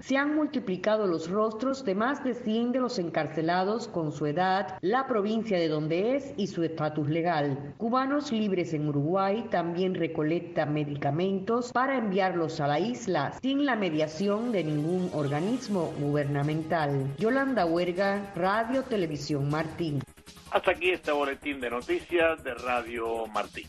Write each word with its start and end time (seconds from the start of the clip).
se 0.00 0.16
han 0.16 0.34
multiplicado 0.34 1.06
los 1.06 1.28
rostros 1.28 1.84
de 1.84 1.94
más 1.94 2.22
de 2.24 2.34
100 2.34 2.72
de 2.72 2.80
los 2.80 2.98
encarcelados 2.98 3.88
con 3.88 4.12
su 4.12 4.26
edad, 4.26 4.78
la 4.80 5.06
provincia 5.06 5.58
de 5.58 5.68
donde 5.68 6.16
es 6.16 6.32
y 6.36 6.46
su 6.46 6.62
estatus 6.62 7.08
legal. 7.08 7.74
Cubanos 7.76 8.32
libres 8.32 8.72
en 8.74 8.88
Uruguay 8.88 9.46
también 9.50 9.94
recolectan 9.94 10.72
medicamentos 10.72 11.72
para 11.72 11.98
enviarlos 11.98 12.60
a 12.60 12.66
la 12.66 12.80
isla 12.80 13.32
sin 13.42 13.64
la 13.64 13.76
mediación 13.76 14.52
de 14.52 14.64
ningún 14.64 15.10
organismo 15.12 15.92
gubernamental. 15.98 17.14
Yolanda 17.18 17.66
Huerga, 17.66 18.32
Radio 18.34 18.82
Televisión 18.82 19.48
Martín. 19.50 20.00
Hasta 20.50 20.70
aquí 20.70 20.90
este 20.90 21.10
boletín 21.10 21.60
de 21.60 21.70
noticias 21.70 22.42
de 22.44 22.54
Radio 22.54 23.26
Martín. 23.26 23.68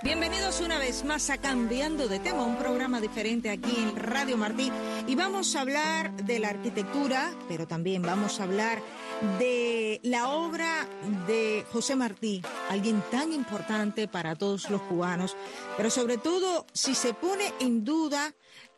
Bienvenidos 0.00 0.60
una 0.60 0.78
vez 0.78 1.04
más 1.04 1.28
a 1.28 1.38
Cambiando 1.38 2.06
de 2.06 2.20
Tema, 2.20 2.44
un 2.44 2.56
programa 2.56 3.00
diferente 3.00 3.50
aquí 3.50 3.74
en 3.76 3.96
Radio 3.96 4.36
Martí. 4.36 4.70
Y 5.08 5.16
vamos 5.16 5.56
a 5.56 5.62
hablar 5.62 6.14
de 6.14 6.38
la 6.38 6.50
arquitectura, 6.50 7.32
pero 7.48 7.66
también 7.66 8.02
vamos 8.02 8.38
a 8.38 8.44
hablar 8.44 8.80
de 9.40 10.00
la 10.04 10.28
obra 10.28 10.86
de 11.26 11.66
José 11.72 11.96
Martí, 11.96 12.40
alguien 12.70 13.02
tan 13.10 13.32
importante 13.32 14.06
para 14.06 14.36
todos 14.36 14.70
los 14.70 14.82
cubanos, 14.82 15.36
pero 15.76 15.90
sobre 15.90 16.16
todo 16.16 16.64
si 16.72 16.94
se 16.94 17.12
pone 17.12 17.52
en 17.58 17.82
duda 17.82 18.32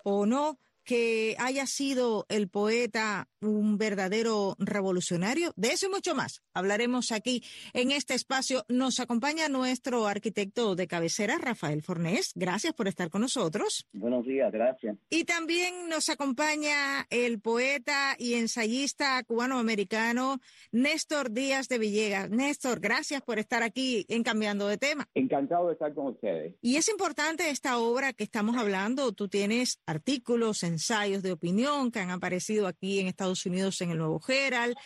o 0.04 0.24
no 0.24 0.56
que 0.90 1.36
haya 1.38 1.68
sido 1.68 2.26
el 2.28 2.48
poeta 2.48 3.28
un 3.40 3.78
verdadero 3.78 4.56
revolucionario. 4.58 5.52
De 5.54 5.68
eso 5.68 5.86
y 5.86 5.88
mucho 5.88 6.16
más 6.16 6.42
hablaremos 6.52 7.12
aquí 7.12 7.44
en 7.74 7.92
este 7.92 8.14
espacio. 8.14 8.64
Nos 8.68 8.98
acompaña 8.98 9.48
nuestro 9.48 10.08
arquitecto 10.08 10.74
de 10.74 10.88
cabecera, 10.88 11.38
Rafael 11.38 11.82
Fornés. 11.82 12.32
Gracias 12.34 12.74
por 12.74 12.88
estar 12.88 13.08
con 13.08 13.20
nosotros. 13.20 13.86
Buenos 13.92 14.26
días, 14.26 14.50
gracias. 14.50 14.96
Y 15.08 15.22
también 15.24 15.88
nos 15.88 16.08
acompaña 16.08 17.06
el 17.08 17.40
poeta 17.40 18.16
y 18.18 18.34
ensayista 18.34 19.22
cubano-americano 19.22 20.40
Néstor 20.72 21.30
Díaz 21.30 21.68
de 21.68 21.78
Villegas. 21.78 22.30
Néstor, 22.30 22.80
gracias 22.80 23.22
por 23.22 23.38
estar 23.38 23.62
aquí 23.62 24.06
en 24.08 24.24
Cambiando 24.24 24.66
de 24.66 24.76
Tema. 24.76 25.08
Encantado 25.14 25.68
de 25.68 25.74
estar 25.74 25.94
con 25.94 26.08
ustedes. 26.08 26.56
Y 26.60 26.76
es 26.76 26.88
importante 26.88 27.48
esta 27.48 27.78
obra 27.78 28.12
que 28.12 28.24
estamos 28.24 28.56
hablando. 28.56 29.12
Tú 29.12 29.28
tienes 29.28 29.80
artículos, 29.86 30.64
ensayos 30.64 30.79
de 30.88 31.32
opinión 31.32 31.90
que 31.90 32.00
han 32.00 32.10
aparecido 32.10 32.66
aquí 32.66 32.98
en 32.98 33.06
Estados 33.06 33.44
Unidos 33.46 33.80
en 33.80 33.90
el 33.90 33.98
Nuevo 33.98 34.20
Herald, 34.26 34.76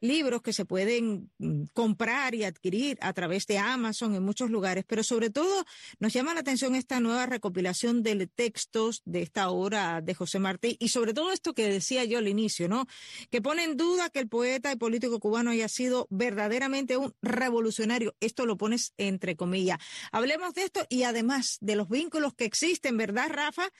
libros 0.00 0.42
que 0.42 0.52
se 0.52 0.64
pueden 0.64 1.30
mm, 1.38 1.64
comprar 1.72 2.34
y 2.34 2.44
adquirir 2.44 2.98
a 3.00 3.12
través 3.12 3.46
de 3.46 3.58
Amazon 3.58 4.14
en 4.14 4.22
muchos 4.22 4.50
lugares, 4.50 4.84
pero 4.86 5.02
sobre 5.02 5.30
todo 5.30 5.64
nos 5.98 6.12
llama 6.12 6.34
la 6.34 6.40
atención 6.40 6.74
esta 6.74 7.00
nueva 7.00 7.26
recopilación 7.26 8.02
de 8.02 8.26
textos 8.26 9.02
de 9.04 9.22
esta 9.22 9.50
obra 9.50 10.00
de 10.00 10.14
José 10.14 10.38
Martí 10.38 10.76
y 10.78 10.88
sobre 10.88 11.14
todo 11.14 11.32
esto 11.32 11.52
que 11.52 11.68
decía 11.68 12.04
yo 12.04 12.18
al 12.18 12.28
inicio, 12.28 12.68
¿no? 12.68 12.86
Que 13.30 13.42
pone 13.42 13.64
en 13.64 13.76
duda 13.76 14.10
que 14.10 14.20
el 14.20 14.28
poeta 14.28 14.72
y 14.72 14.76
político 14.76 15.18
cubano 15.20 15.50
haya 15.50 15.68
sido 15.68 16.06
verdaderamente 16.10 16.96
un 16.96 17.14
revolucionario. 17.22 18.14
Esto 18.20 18.46
lo 18.46 18.56
pones 18.56 18.94
entre 18.98 19.36
comillas. 19.36 19.78
Hablemos 20.12 20.54
de 20.54 20.64
esto 20.64 20.86
y 20.88 21.02
además 21.02 21.58
de 21.60 21.76
los 21.76 21.88
vínculos 21.88 22.34
que 22.34 22.44
existen, 22.44 22.96
¿verdad, 22.96 23.28
Rafa? 23.30 23.70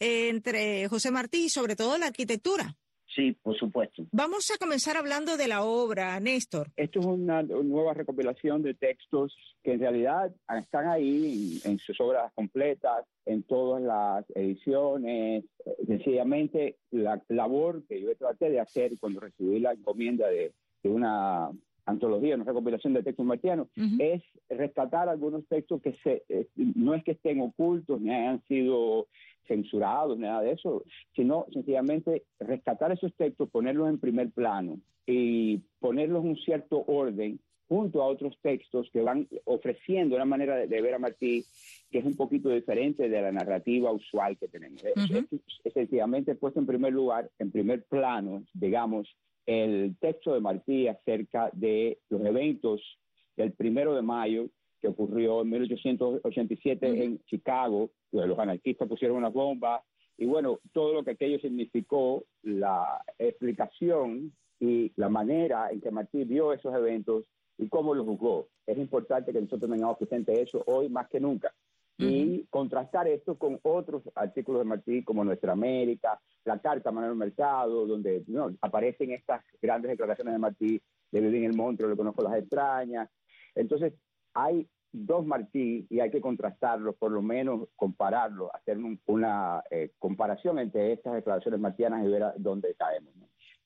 entre 0.00 0.88
José 0.88 1.10
Martí 1.10 1.19
y 1.32 1.48
sobre 1.48 1.76
todo 1.76 1.98
la 1.98 2.06
arquitectura. 2.06 2.76
Sí, 3.14 3.36
por 3.42 3.56
supuesto. 3.58 4.04
Vamos 4.12 4.50
a 4.54 4.58
comenzar 4.58 4.96
hablando 4.96 5.36
de 5.36 5.48
la 5.48 5.64
obra, 5.64 6.18
Néstor. 6.20 6.68
Esto 6.76 7.00
es 7.00 7.06
una 7.06 7.42
nueva 7.42 7.92
recopilación 7.92 8.62
de 8.62 8.74
textos 8.74 9.36
que 9.64 9.72
en 9.72 9.80
realidad 9.80 10.32
están 10.60 10.86
ahí 10.86 11.60
en, 11.64 11.78
sus 11.78 12.00
obras 12.00 12.32
completas, 12.34 13.04
en 13.26 13.42
todas 13.42 13.82
las 13.82 14.24
ediciones. 14.36 15.44
Sencillamente, 15.86 16.76
la 16.92 17.20
labor 17.28 17.82
que 17.88 18.00
yo 18.00 18.14
traté 18.16 18.48
de 18.48 18.60
hacer 18.60 18.92
cuando 19.00 19.20
recibí 19.20 19.58
la 19.58 19.72
encomienda 19.72 20.28
de, 20.28 20.52
una 20.84 21.50
antología, 21.86 22.36
una 22.36 22.44
recopilación 22.44 22.94
de 22.94 23.02
textos 23.02 23.26
martianos, 23.26 23.68
es 23.98 24.22
rescatar 24.48 25.08
algunos 25.08 25.46
textos 25.48 25.82
que 25.82 25.94
se, 26.04 26.22
eh, 26.28 26.46
no 26.54 26.94
es 26.94 27.02
que 27.02 27.12
estén 27.12 27.40
ocultos 27.40 28.00
ni 28.00 28.14
hayan 28.14 28.40
sido 28.46 29.08
censurados, 29.50 30.16
nada 30.16 30.42
de 30.42 30.52
eso, 30.52 30.84
sino 31.16 31.46
sencillamente 31.52 32.22
rescatar 32.38 32.92
esos 32.92 33.12
textos, 33.16 33.50
ponerlos 33.50 33.88
en 33.88 33.98
primer 33.98 34.30
plano 34.30 34.78
y 35.06 35.58
ponerlos 35.80 36.22
en 36.22 36.30
un 36.30 36.36
cierto 36.36 36.84
orden 36.86 37.40
junto 37.68 38.00
a 38.00 38.06
otros 38.06 38.38
textos 38.42 38.88
que 38.92 39.00
van 39.00 39.26
ofreciendo 39.44 40.14
una 40.14 40.24
manera 40.24 40.56
de, 40.56 40.82
ver 40.82 40.94
a 40.94 40.98
Martí 40.98 41.44
que 41.90 41.98
es 41.98 42.04
un 42.04 42.16
poquito 42.16 42.48
diferente 42.48 43.08
de 43.08 43.22
la 43.22 43.32
narrativa 43.32 43.90
usual 43.90 44.38
que 44.38 44.46
tenemos. 44.46 44.84
es, 44.84 45.72
sencillamente 45.72 46.36
puesto 46.36 46.60
en 46.60 46.66
primer 46.66 46.92
lugar, 46.92 47.28
en 47.40 47.50
primer 47.50 47.84
plano, 47.84 48.44
digamos, 48.54 49.08
el 49.46 49.96
texto 49.98 50.32
de 50.34 50.40
Martí 50.40 50.86
acerca 50.86 51.50
de 51.52 51.98
los 52.08 52.24
eventos 52.24 52.98
del 53.36 53.52
primero 53.52 53.96
de 53.96 54.02
mayo 54.02 54.48
que 54.80 54.88
ocurrió 54.88 55.42
en 55.42 55.50
1887 55.50 57.04
en 57.04 57.22
Chicago, 57.24 57.90
donde 58.10 58.28
los 58.28 58.38
anarquistas 58.38 58.88
pusieron 58.88 59.18
una 59.18 59.28
bomba, 59.28 59.82
y 60.16 60.26
bueno, 60.26 60.60
todo 60.72 60.92
lo 60.92 61.02
que 61.02 61.12
aquello 61.12 61.38
significó, 61.38 62.24
la 62.42 63.02
explicación 63.18 64.32
y 64.58 64.92
la 64.96 65.08
manera 65.08 65.70
en 65.70 65.80
que 65.80 65.90
Martí 65.90 66.24
vio 66.24 66.52
esos 66.52 66.74
eventos 66.74 67.24
y 67.56 67.68
cómo 67.68 67.94
los 67.94 68.06
juzgó. 68.06 68.48
Es 68.66 68.76
importante 68.76 69.32
que 69.32 69.40
nosotros 69.40 69.70
tengamos 69.70 69.96
presente 69.96 70.40
eso 70.40 70.62
hoy 70.66 70.90
más 70.90 71.08
que 71.08 71.20
nunca. 71.20 71.52
Y 71.96 72.46
contrastar 72.48 73.08
esto 73.08 73.36
con 73.36 73.60
otros 73.62 74.02
artículos 74.14 74.62
de 74.62 74.64
Martí, 74.64 75.02
como 75.02 75.22
Nuestra 75.22 75.52
América, 75.52 76.18
la 76.44 76.58
Carta 76.58 76.90
Manuel 76.90 77.14
Mercado, 77.14 77.86
donde 77.86 78.24
aparecen 78.62 79.12
estas 79.12 79.42
grandes 79.60 79.90
declaraciones 79.90 80.32
de 80.32 80.38
Martí, 80.38 80.82
de 81.10 81.20
vivir 81.20 81.44
en 81.44 81.50
el 81.50 81.56
monte, 81.56 81.86
le 81.86 81.96
conozco 81.96 82.22
las 82.22 82.38
extrañas. 82.38 83.10
Entonces, 83.54 83.92
hay 84.34 84.66
dos 84.92 85.24
Martí 85.24 85.86
y 85.88 86.00
hay 86.00 86.10
que 86.10 86.20
contrastarlos, 86.20 86.96
por 86.96 87.12
lo 87.12 87.22
menos 87.22 87.68
compararlos, 87.76 88.50
hacer 88.54 88.78
una 89.06 89.62
eh, 89.70 89.90
comparación 89.98 90.58
entre 90.58 90.92
estas 90.92 91.14
declaraciones 91.14 91.60
martianas 91.60 92.04
y 92.04 92.08
ver 92.08 92.24
dónde 92.36 92.74
caemos. 92.74 93.12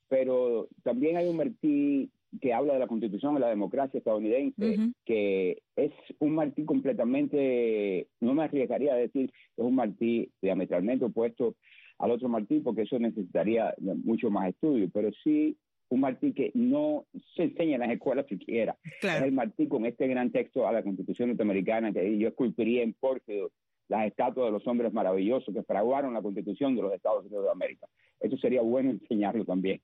Pero 0.09 0.69
también 0.83 1.17
hay 1.17 1.29
un 1.29 1.37
Martí 1.37 2.11
que 2.41 2.53
habla 2.53 2.75
de 2.75 2.81
la 2.81 2.87
constitución 2.87 3.37
y 3.37 3.41
la 3.41 3.49
democracia 3.49 3.99
estadounidense, 3.99 4.93
que 5.05 5.63
es 5.77 5.93
un 6.19 6.35
Martí 6.35 6.65
completamente, 6.65 8.09
no 8.21 8.35
me 8.35 8.45
arriesgaría 8.45 8.93
a 8.93 8.97
decir, 8.97 9.33
es 9.57 9.65
un 9.65 9.75
Martí 9.75 10.31
diametralmente 10.43 11.05
opuesto 11.05 11.55
al 11.99 12.11
otro 12.11 12.29
Martí, 12.29 12.61
porque 12.61 12.83
eso 12.83 12.99
necesitaría 12.99 13.73
mucho 13.79 14.31
más 14.31 14.49
estudio, 14.49 14.91
pero 14.93 15.11
sí 15.23 15.57
un 15.95 16.01
Martí 16.01 16.33
que 16.33 16.51
no 16.55 17.07
se 17.37 17.45
enseña 17.45 17.77
en 17.77 17.81
las 17.83 17.91
escuelas 17.91 18.27
siquiera. 18.27 18.77
Es 19.01 19.23
el 19.23 19.33
Martí 19.33 19.69
con 19.69 19.87
este 19.87 20.09
gran 20.09 20.33
texto 20.33 20.67
a 20.67 20.73
la 20.73 20.83
Constitución 20.83 21.29
norteamericana 21.29 21.93
que 21.93 22.19
yo 22.19 22.29
esculpiría 22.29 22.83
en 22.83 22.95
Pórfido 22.95 23.53
las 23.89 24.07
estatuas 24.07 24.47
de 24.47 24.53
los 24.53 24.67
hombres 24.67 24.93
maravillosos 24.93 25.55
que 25.55 25.63
fraguaron 25.63 26.15
la 26.15 26.23
Constitución 26.23 26.75
de 26.75 26.83
los 26.83 26.93
Estados 26.93 27.25
Unidos 27.27 27.45
de 27.45 27.51
América. 27.51 27.87
Eso 28.19 28.37
sería 28.39 28.63
bueno 28.63 28.91
enseñarlo 28.91 29.45
también 29.45 29.81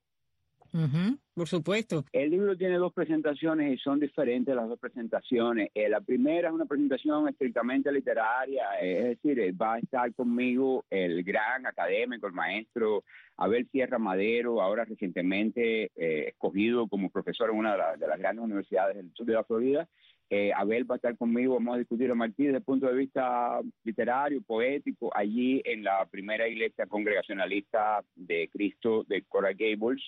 por 1.35 1.49
supuesto. 1.49 2.05
El 2.13 2.31
libro 2.31 2.57
tiene 2.57 2.77
dos 2.77 2.93
presentaciones 2.93 3.73
y 3.73 3.79
son 3.79 4.01
diferentes 4.01 4.55
las 4.55 4.69
dos 4.69 4.79
presentaciones. 4.79 5.71
Eh, 5.75 5.89
la 5.89 6.01
primera 6.01 6.49
es 6.49 6.55
una 6.55 6.67
presentación 6.67 7.29
estrictamente 7.29 7.91
literaria, 7.93 8.79
es 8.81 9.05
decir, 9.05 9.39
eh, 9.41 9.53
va 9.53 9.75
a 9.75 9.79
estar 9.79 10.13
conmigo 10.15 10.85
el 10.91 11.23
gran 11.23 11.67
académico, 11.67 12.27
el 12.27 12.33
maestro 12.33 13.05
Abel 13.37 13.69
Sierra 13.71 13.99
Madero, 13.99 14.61
ahora 14.61 14.85
recientemente 14.85 15.91
eh, 15.97 16.29
escogido 16.29 16.87
como 16.89 17.11
profesor 17.11 17.51
en 17.51 17.57
una 17.57 17.97
de 17.97 18.07
las 18.07 18.19
grandes 18.19 18.45
universidades 18.45 18.97
del 18.97 19.13
sur 19.15 19.27
de 19.27 19.33
la 19.33 19.45
Florida, 19.45 19.89
eh, 20.33 20.53
Abel 20.55 20.89
va 20.89 20.95
a 20.95 20.97
estar 20.97 21.17
conmigo, 21.17 21.55
vamos 21.55 21.75
a 21.75 21.79
discutir 21.79 22.09
a 22.09 22.15
Martí 22.15 22.45
desde 22.45 22.59
el 22.59 22.63
punto 22.63 22.87
de 22.87 22.95
vista 22.95 23.61
literario, 23.83 24.41
poético, 24.43 25.11
allí 25.13 25.61
en 25.65 25.83
la 25.83 26.07
primera 26.07 26.47
iglesia 26.47 26.87
congregacionalista 26.87 28.05
de 28.15 28.49
Cristo 28.49 29.05
de 29.09 29.23
Coral 29.23 29.57
Gables. 29.57 30.01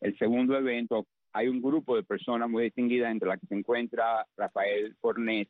El 0.00 0.16
segundo 0.16 0.56
evento, 0.56 1.08
hay 1.32 1.48
un 1.48 1.60
grupo 1.60 1.96
de 1.96 2.04
personas 2.04 2.48
muy 2.48 2.62
distinguidas 2.62 3.10
entre 3.10 3.28
las 3.28 3.40
que 3.40 3.48
se 3.48 3.54
encuentra 3.56 4.24
Rafael 4.36 4.94
Fornés, 5.00 5.48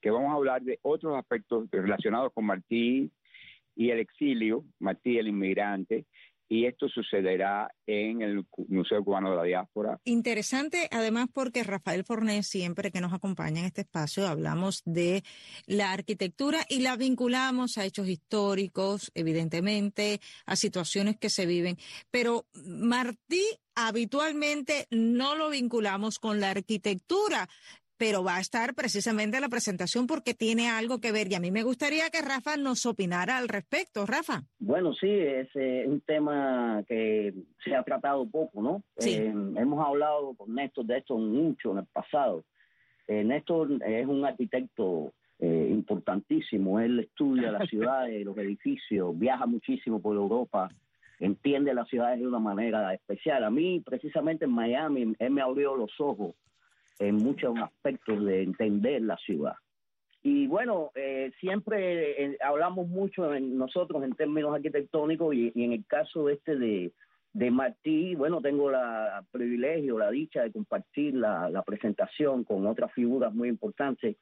que 0.00 0.10
vamos 0.10 0.32
a 0.32 0.36
hablar 0.36 0.62
de 0.62 0.78
otros 0.80 1.18
aspectos 1.18 1.68
relacionados 1.70 2.32
con 2.32 2.46
Martí 2.46 3.10
y 3.76 3.90
el 3.90 3.98
exilio, 3.98 4.64
Martí 4.78 5.18
el 5.18 5.28
inmigrante, 5.28 6.06
y 6.48 6.66
esto 6.66 6.88
sucederá 6.88 7.70
en 7.86 8.22
el 8.22 8.46
Museo 8.68 9.04
Cubano 9.04 9.30
de 9.30 9.36
la 9.36 9.42
Diáspora. 9.42 10.00
Interesante, 10.04 10.88
además, 10.90 11.28
porque 11.32 11.62
Rafael 11.62 12.04
Fornés, 12.04 12.46
siempre 12.46 12.90
que 12.90 13.00
nos 13.00 13.12
acompaña 13.12 13.60
en 13.60 13.66
este 13.66 13.82
espacio, 13.82 14.26
hablamos 14.26 14.82
de 14.84 15.22
la 15.66 15.92
arquitectura 15.92 16.60
y 16.68 16.80
la 16.80 16.96
vinculamos 16.96 17.76
a 17.76 17.84
hechos 17.84 18.08
históricos, 18.08 19.10
evidentemente, 19.14 20.20
a 20.46 20.56
situaciones 20.56 21.18
que 21.18 21.30
se 21.30 21.46
viven. 21.46 21.76
Pero 22.10 22.46
Martí 22.64 23.44
habitualmente 23.74 24.86
no 24.90 25.36
lo 25.36 25.50
vinculamos 25.50 26.18
con 26.18 26.40
la 26.40 26.50
arquitectura 26.50 27.48
pero 27.98 28.22
va 28.22 28.36
a 28.36 28.40
estar 28.40 28.74
precisamente 28.74 29.36
en 29.36 29.42
la 29.42 29.48
presentación 29.48 30.06
porque 30.06 30.32
tiene 30.32 30.70
algo 30.70 31.00
que 31.00 31.12
ver. 31.12 31.30
Y 31.30 31.34
a 31.34 31.40
mí 31.40 31.50
me 31.50 31.64
gustaría 31.64 32.08
que 32.10 32.22
Rafa 32.22 32.56
nos 32.56 32.86
opinara 32.86 33.36
al 33.36 33.48
respecto. 33.48 34.06
Rafa. 34.06 34.44
Bueno, 34.58 34.94
sí, 34.94 35.10
es 35.10 35.48
eh, 35.54 35.84
un 35.86 36.00
tema 36.00 36.82
que 36.86 37.34
se 37.64 37.74
ha 37.74 37.82
tratado 37.82 38.26
poco, 38.30 38.62
¿no? 38.62 38.82
Sí. 38.98 39.14
Eh, 39.14 39.34
hemos 39.56 39.84
hablado 39.84 40.34
con 40.34 40.54
Néstor 40.54 40.86
de 40.86 40.98
esto 40.98 41.18
mucho 41.18 41.72
en 41.72 41.78
el 41.78 41.86
pasado. 41.86 42.44
Eh, 43.08 43.24
Néstor 43.24 43.82
es 43.84 44.06
un 44.06 44.24
arquitecto 44.24 45.12
eh, 45.40 45.68
importantísimo. 45.70 46.80
Él 46.80 47.00
estudia 47.00 47.50
las 47.50 47.68
ciudades, 47.70 48.24
los 48.24 48.36
edificios, 48.38 49.18
viaja 49.18 49.46
muchísimo 49.46 50.00
por 50.00 50.16
Europa, 50.16 50.68
entiende 51.20 51.74
las 51.74 51.88
ciudades 51.88 52.20
de 52.20 52.26
una 52.26 52.38
manera 52.38 52.92
especial. 52.94 53.44
A 53.44 53.50
mí, 53.50 53.80
precisamente 53.84 54.44
en 54.44 54.52
Miami, 54.52 55.14
él 55.18 55.30
me 55.30 55.40
abrió 55.40 55.76
los 55.76 55.92
ojos 56.00 56.34
en 56.98 57.16
muchos 57.16 57.56
aspectos 57.58 58.24
de 58.24 58.42
entender 58.42 59.02
la 59.02 59.16
ciudad. 59.16 59.54
Y 60.22 60.46
bueno, 60.46 60.90
eh, 60.94 61.30
siempre 61.40 62.24
eh, 62.24 62.38
hablamos 62.44 62.88
mucho 62.88 63.32
en 63.34 63.56
nosotros 63.56 64.02
en 64.02 64.14
términos 64.14 64.54
arquitectónicos 64.54 65.34
y, 65.34 65.52
y 65.54 65.64
en 65.64 65.72
el 65.72 65.86
caso 65.86 66.28
este 66.28 66.56
de, 66.56 66.92
de 67.32 67.50
Martí, 67.50 68.14
bueno, 68.16 68.40
tengo 68.40 68.70
la 68.70 69.24
privilegio, 69.30 69.98
la 69.98 70.10
dicha 70.10 70.42
de 70.42 70.50
compartir 70.50 71.14
la, 71.14 71.48
la 71.50 71.62
presentación 71.62 72.42
con 72.42 72.66
otras 72.66 72.92
figuras 72.92 73.32
muy 73.32 73.48
importantes. 73.48 74.16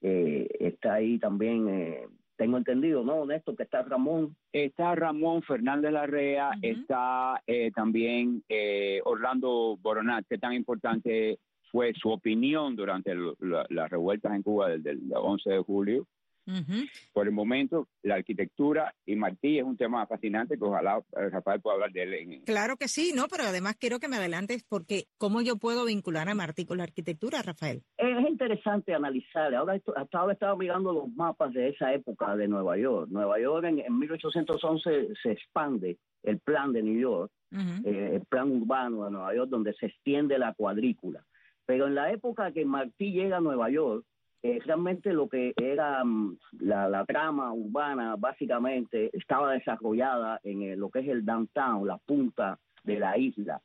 Eh, 0.00 0.48
está 0.60 0.94
ahí 0.94 1.18
también, 1.18 1.68
eh, 1.68 2.06
tengo 2.36 2.56
entendido, 2.56 3.04
¿no, 3.04 3.24
Néstor? 3.26 3.56
Que 3.56 3.62
está 3.64 3.82
Ramón. 3.82 4.36
Está 4.52 4.94
Ramón 4.94 5.42
Fernández 5.42 5.92
Larrea, 5.92 6.52
está 6.62 7.42
eh, 7.46 7.70
también 7.74 8.42
eh, 8.48 9.00
Orlando 9.04 9.78
Boronat, 9.80 10.26
que 10.28 10.38
tan 10.38 10.52
importante 10.52 11.38
fue 11.74 11.92
su 12.00 12.08
opinión 12.08 12.76
durante 12.76 13.10
el- 13.10 13.34
la- 13.40 13.66
las 13.68 13.90
revueltas 13.90 14.32
en 14.32 14.42
Cuba 14.44 14.68
del, 14.68 14.84
del 14.84 15.00
11 15.12 15.50
de 15.50 15.58
julio. 15.58 16.06
Ujú. 16.46 16.84
Por 17.12 17.26
el 17.26 17.32
momento, 17.32 17.88
la 18.02 18.14
arquitectura 18.16 18.94
y 19.06 19.16
Martí 19.16 19.58
es 19.58 19.64
un 19.64 19.76
tema 19.76 20.06
fascinante 20.06 20.56
que 20.56 20.62
ojalá 20.64 20.98
eh, 21.16 21.30
Rafael 21.30 21.60
pueda 21.60 21.74
hablar 21.74 21.90
de 21.90 22.02
él. 22.04 22.14
En, 22.14 22.40
Claro 22.42 22.76
que 22.76 22.86
sí, 22.86 23.12
¿no? 23.16 23.24
Pero 23.28 23.42
además 23.44 23.74
quiero 23.80 23.98
que 23.98 24.06
me 24.08 24.16
adelantes 24.18 24.62
porque 24.68 25.06
¿cómo 25.18 25.40
yo 25.42 25.56
puedo 25.56 25.84
vincular 25.86 26.28
a 26.28 26.34
Martí 26.34 26.64
con 26.64 26.76
la 26.78 26.84
arquitectura, 26.84 27.42
Rafael? 27.42 27.82
Es 27.96 28.28
interesante 28.28 28.94
analizar. 28.94 29.52
Ahora 29.54 29.80
hasta 29.96 30.18
ahora 30.18 30.34
estaba 30.34 30.54
mirando 30.54 30.92
los 30.92 31.08
mapas 31.16 31.52
de 31.54 31.70
esa 31.70 31.92
época 31.92 32.36
de 32.36 32.46
Nueva 32.46 32.76
York. 32.78 33.08
Nueva 33.10 33.40
York 33.40 33.64
en, 33.64 33.78
en 33.80 33.98
1811 33.98 35.08
se 35.22 35.32
expande 35.32 35.96
el 36.22 36.38
plan 36.40 36.72
de 36.72 36.82
New 36.82 37.00
York, 37.00 37.32
Ujú. 37.52 37.88
eh, 37.88 38.16
el 38.16 38.24
plan 38.26 38.50
urbano 38.50 39.06
de 39.06 39.10
Nueva 39.10 39.34
York, 39.34 39.48
donde 39.50 39.72
se 39.74 39.86
extiende 39.86 40.38
la 40.38 40.52
cuadrícula. 40.54 41.24
Pero 41.66 41.86
en 41.86 41.94
la 41.94 42.10
época 42.10 42.52
que 42.52 42.64
Martí 42.64 43.12
llega 43.12 43.38
a 43.38 43.40
Nueva 43.40 43.70
York, 43.70 44.04
eh, 44.42 44.60
realmente 44.62 45.10
lo 45.14 45.26
que 45.26 45.54
era 45.56 46.04
mm, 46.04 46.36
la, 46.60 46.86
la 46.86 47.06
trama 47.06 47.50
urbana, 47.54 48.16
básicamente, 48.16 49.10
estaba 49.16 49.52
desarrollada 49.52 50.38
en 50.42 50.62
eh, 50.62 50.76
lo 50.76 50.90
que 50.90 50.98
es 50.98 51.08
el 51.08 51.24
downtown, 51.24 51.86
la 51.86 51.96
punta 51.96 52.58
de 52.82 52.98
la 52.98 53.16
isla. 53.16 53.62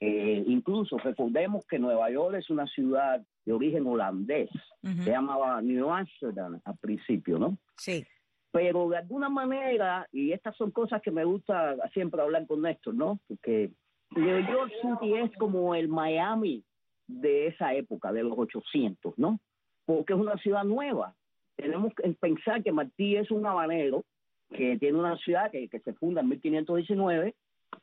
Eh, 0.00 0.42
incluso 0.48 0.98
recordemos 0.98 1.64
que 1.66 1.78
Nueva 1.78 2.10
York 2.10 2.34
es 2.38 2.50
una 2.50 2.66
ciudad 2.66 3.24
de 3.44 3.52
origen 3.52 3.86
holandés, 3.86 4.50
se 4.82 5.10
llamaba 5.10 5.62
New 5.62 5.90
Amsterdam 5.90 6.60
al 6.64 6.76
principio, 6.78 7.38
¿no? 7.38 7.56
Sí. 7.76 8.04
Pero 8.50 8.88
de 8.88 8.98
alguna 8.98 9.28
manera, 9.28 10.08
y 10.12 10.32
estas 10.32 10.56
son 10.56 10.72
cosas 10.72 11.00
que 11.02 11.12
me 11.12 11.24
gusta 11.24 11.76
siempre 11.94 12.20
hablar 12.20 12.46
con 12.46 12.62
Néstor, 12.62 12.94
¿no? 12.94 13.20
Porque 13.28 13.70
New 14.16 14.38
York 14.40 14.72
City 14.82 15.14
es 15.14 15.30
como 15.38 15.74
el 15.74 15.88
Miami 15.88 16.64
de 17.06 17.48
esa 17.48 17.74
época, 17.74 18.12
de 18.12 18.22
los 18.22 18.36
800, 18.36 19.18
¿no? 19.18 19.40
Porque 19.84 20.12
es 20.12 20.18
una 20.18 20.36
ciudad 20.38 20.64
nueva. 20.64 21.14
Tenemos 21.56 21.94
que 21.94 22.10
pensar 22.20 22.62
que 22.62 22.72
Martí 22.72 23.16
es 23.16 23.30
un 23.30 23.46
habanero 23.46 24.04
que 24.50 24.78
tiene 24.78 24.98
una 24.98 25.16
ciudad 25.18 25.50
que, 25.50 25.68
que 25.68 25.80
se 25.80 25.94
funda 25.94 26.20
en 26.20 26.28
1519 26.28 27.34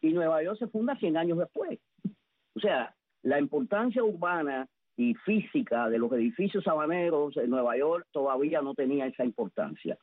y 0.01 0.13
Nueva 0.13 0.43
York 0.43 0.59
se 0.59 0.67
funda 0.67 0.95
100 0.95 1.17
años 1.17 1.37
después. 1.37 1.79
O 2.55 2.59
sea, 2.59 2.93
la 3.23 3.39
importancia 3.39 4.03
urbana 4.03 4.67
y 4.95 5.15
física 5.15 5.89
de 5.89 5.97
los 5.97 6.11
edificios 6.11 6.67
habaneros 6.67 7.35
en 7.37 7.49
Nueva 7.49 7.77
York 7.77 8.07
todavía 8.11 8.61
no 8.61 8.75
tenía 8.75 9.07
esa 9.07 9.25
importancia. 9.25 9.97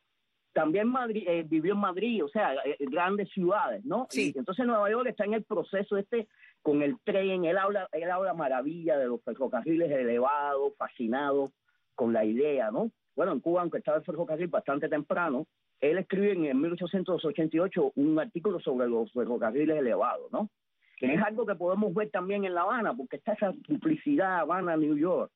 También 0.52 0.88
Madrid, 0.88 1.24
eh, 1.28 1.44
vivió 1.48 1.74
en 1.74 1.80
Madrid, 1.80 2.24
o 2.24 2.28
sea, 2.28 2.54
eh, 2.64 2.76
grandes 2.80 3.30
ciudades, 3.30 3.84
¿no? 3.84 4.08
Sí. 4.10 4.32
Y 4.34 4.38
entonces 4.38 4.66
Nueva 4.66 4.90
York 4.90 5.08
está 5.08 5.24
en 5.24 5.34
el 5.34 5.44
proceso 5.44 5.96
este 5.96 6.26
con 6.62 6.82
el 6.82 6.98
tren, 7.04 7.44
él 7.44 7.58
habla, 7.58 7.88
él 7.92 8.10
habla 8.10 8.34
maravilla 8.34 8.98
de 8.98 9.06
los 9.06 9.22
ferrocarriles 9.22 9.90
elevados, 9.90 10.74
fascinado 10.76 11.52
con 11.94 12.12
la 12.12 12.24
idea, 12.24 12.70
¿no? 12.70 12.90
Bueno, 13.16 13.32
en 13.32 13.40
Cuba, 13.40 13.62
aunque 13.62 13.78
estaba 13.78 13.98
el 13.98 14.04
ferrocarril 14.04 14.48
bastante 14.48 14.88
temprano, 14.88 15.46
él 15.80 15.98
escribe 15.98 16.32
en, 16.32 16.44
en 16.44 16.60
1888 16.60 17.92
un 17.96 18.18
artículo 18.18 18.60
sobre 18.60 18.88
los 18.88 19.12
ferrocarriles 19.12 19.78
elevados, 19.78 20.30
¿no? 20.32 20.50
Que 20.96 21.14
es 21.14 21.22
algo 21.22 21.46
que 21.46 21.54
podemos 21.54 21.94
ver 21.94 22.10
también 22.10 22.44
en 22.44 22.54
La 22.54 22.62
Habana, 22.62 22.94
porque 22.94 23.16
está 23.16 23.32
esa 23.32 23.54
duplicidad 23.68 24.40
Habana-New 24.40 24.98
York. 24.98 25.32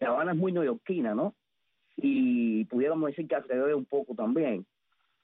La 0.00 0.08
Habana 0.08 0.32
es 0.32 0.38
muy 0.38 0.52
neoyorquina, 0.52 1.14
¿no? 1.14 1.34
Y 1.96 2.64
pudiéramos 2.64 3.10
decir 3.10 3.28
que 3.28 3.34
alrededor 3.34 3.74
un 3.74 3.84
poco 3.84 4.14
también. 4.14 4.64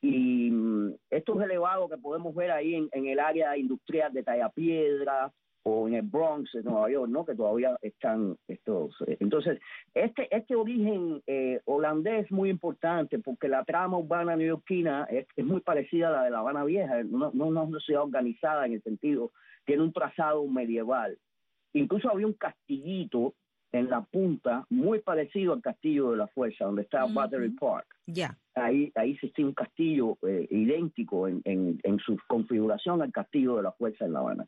Y 0.00 0.50
mm, 0.50 0.94
estos 1.10 1.42
elevados 1.42 1.90
que 1.90 1.98
podemos 1.98 2.34
ver 2.34 2.50
ahí 2.50 2.74
en, 2.74 2.88
en 2.92 3.06
el 3.06 3.18
área 3.18 3.56
industrial 3.56 4.12
de 4.12 4.22
Tallapiedra 4.22 5.32
o 5.64 5.88
en 5.88 5.94
el 5.94 6.02
Bronx 6.02 6.52
de 6.52 6.62
Nueva 6.62 6.90
York, 6.90 7.10
¿no? 7.10 7.24
Que 7.26 7.34
todavía 7.34 7.76
están 7.82 8.36
estos. 8.46 8.94
eh, 9.06 9.16
Entonces, 9.20 9.58
este 9.92 10.34
este 10.34 10.54
origen 10.54 11.20
eh, 11.26 11.60
holandés 11.64 12.26
es 12.26 12.30
muy 12.32 12.48
importante 12.48 13.18
porque 13.18 13.48
la 13.48 13.64
trama 13.64 13.98
urbana 13.98 14.36
neoyorquina 14.36 15.04
es, 15.10 15.26
es 15.36 15.44
muy 15.44 15.60
parecida 15.60 16.08
a 16.08 16.12
la 16.12 16.22
de 16.24 16.30
La 16.30 16.38
Habana 16.38 16.64
Vieja, 16.64 17.02
no, 17.02 17.30
no 17.34 17.50
no 17.50 17.62
es 17.64 17.68
una 17.68 17.80
ciudad 17.80 18.02
organizada 18.04 18.66
en 18.66 18.74
el 18.74 18.82
sentido, 18.82 19.32
tiene 19.66 19.82
un 19.82 19.92
trazado 19.92 20.46
medieval. 20.46 21.18
Incluso 21.74 22.10
había 22.10 22.26
un 22.26 22.32
castillito 22.34 23.34
en 23.72 23.90
la 23.90 24.00
punta 24.02 24.64
muy 24.70 25.00
parecido 25.00 25.52
al 25.52 25.62
castillo 25.62 26.10
de 26.12 26.16
la 26.18 26.26
Fuerza, 26.28 26.64
donde 26.64 26.82
está. 26.82 27.04
Battery 27.04 27.50
Park 27.50 27.86
Ya. 28.06 28.36
ahí, 28.54 28.90
ahí 28.94 29.12
existía 29.12 29.44
un 29.46 29.52
castillo 29.54 30.16
eh, 30.26 30.46
idéntico 30.50 31.28
en, 31.28 31.42
en, 31.44 31.78
en 31.82 31.98
su 31.98 32.16
configuración 32.26 33.02
al 33.02 33.12
castillo 33.12 33.56
de 33.56 33.62
la 33.64 33.72
Fuerza 33.72 34.04
en 34.06 34.12
La 34.14 34.20
Habana. 34.20 34.46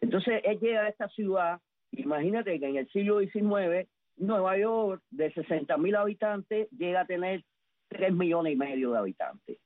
Entonces 0.00 0.40
él 0.44 0.58
llega 0.60 0.82
a 0.82 0.88
esta 0.88 1.08
ciudad, 1.08 1.60
imagínate 1.92 2.58
que 2.58 2.66
en 2.66 2.76
el 2.76 2.88
siglo 2.90 3.20
XIX, 3.20 3.88
Nueva 4.16 4.58
York, 4.58 5.02
de 5.10 5.32
60 5.32 5.76
mil 5.78 5.94
habitantes, 5.96 6.68
llega 6.70 7.02
a 7.02 7.06
tener 7.06 7.44
3 7.88 8.12
millones 8.12 8.52
y 8.52 8.56
medio 8.56 8.92
de 8.92 8.98
habitantes. 8.98 9.58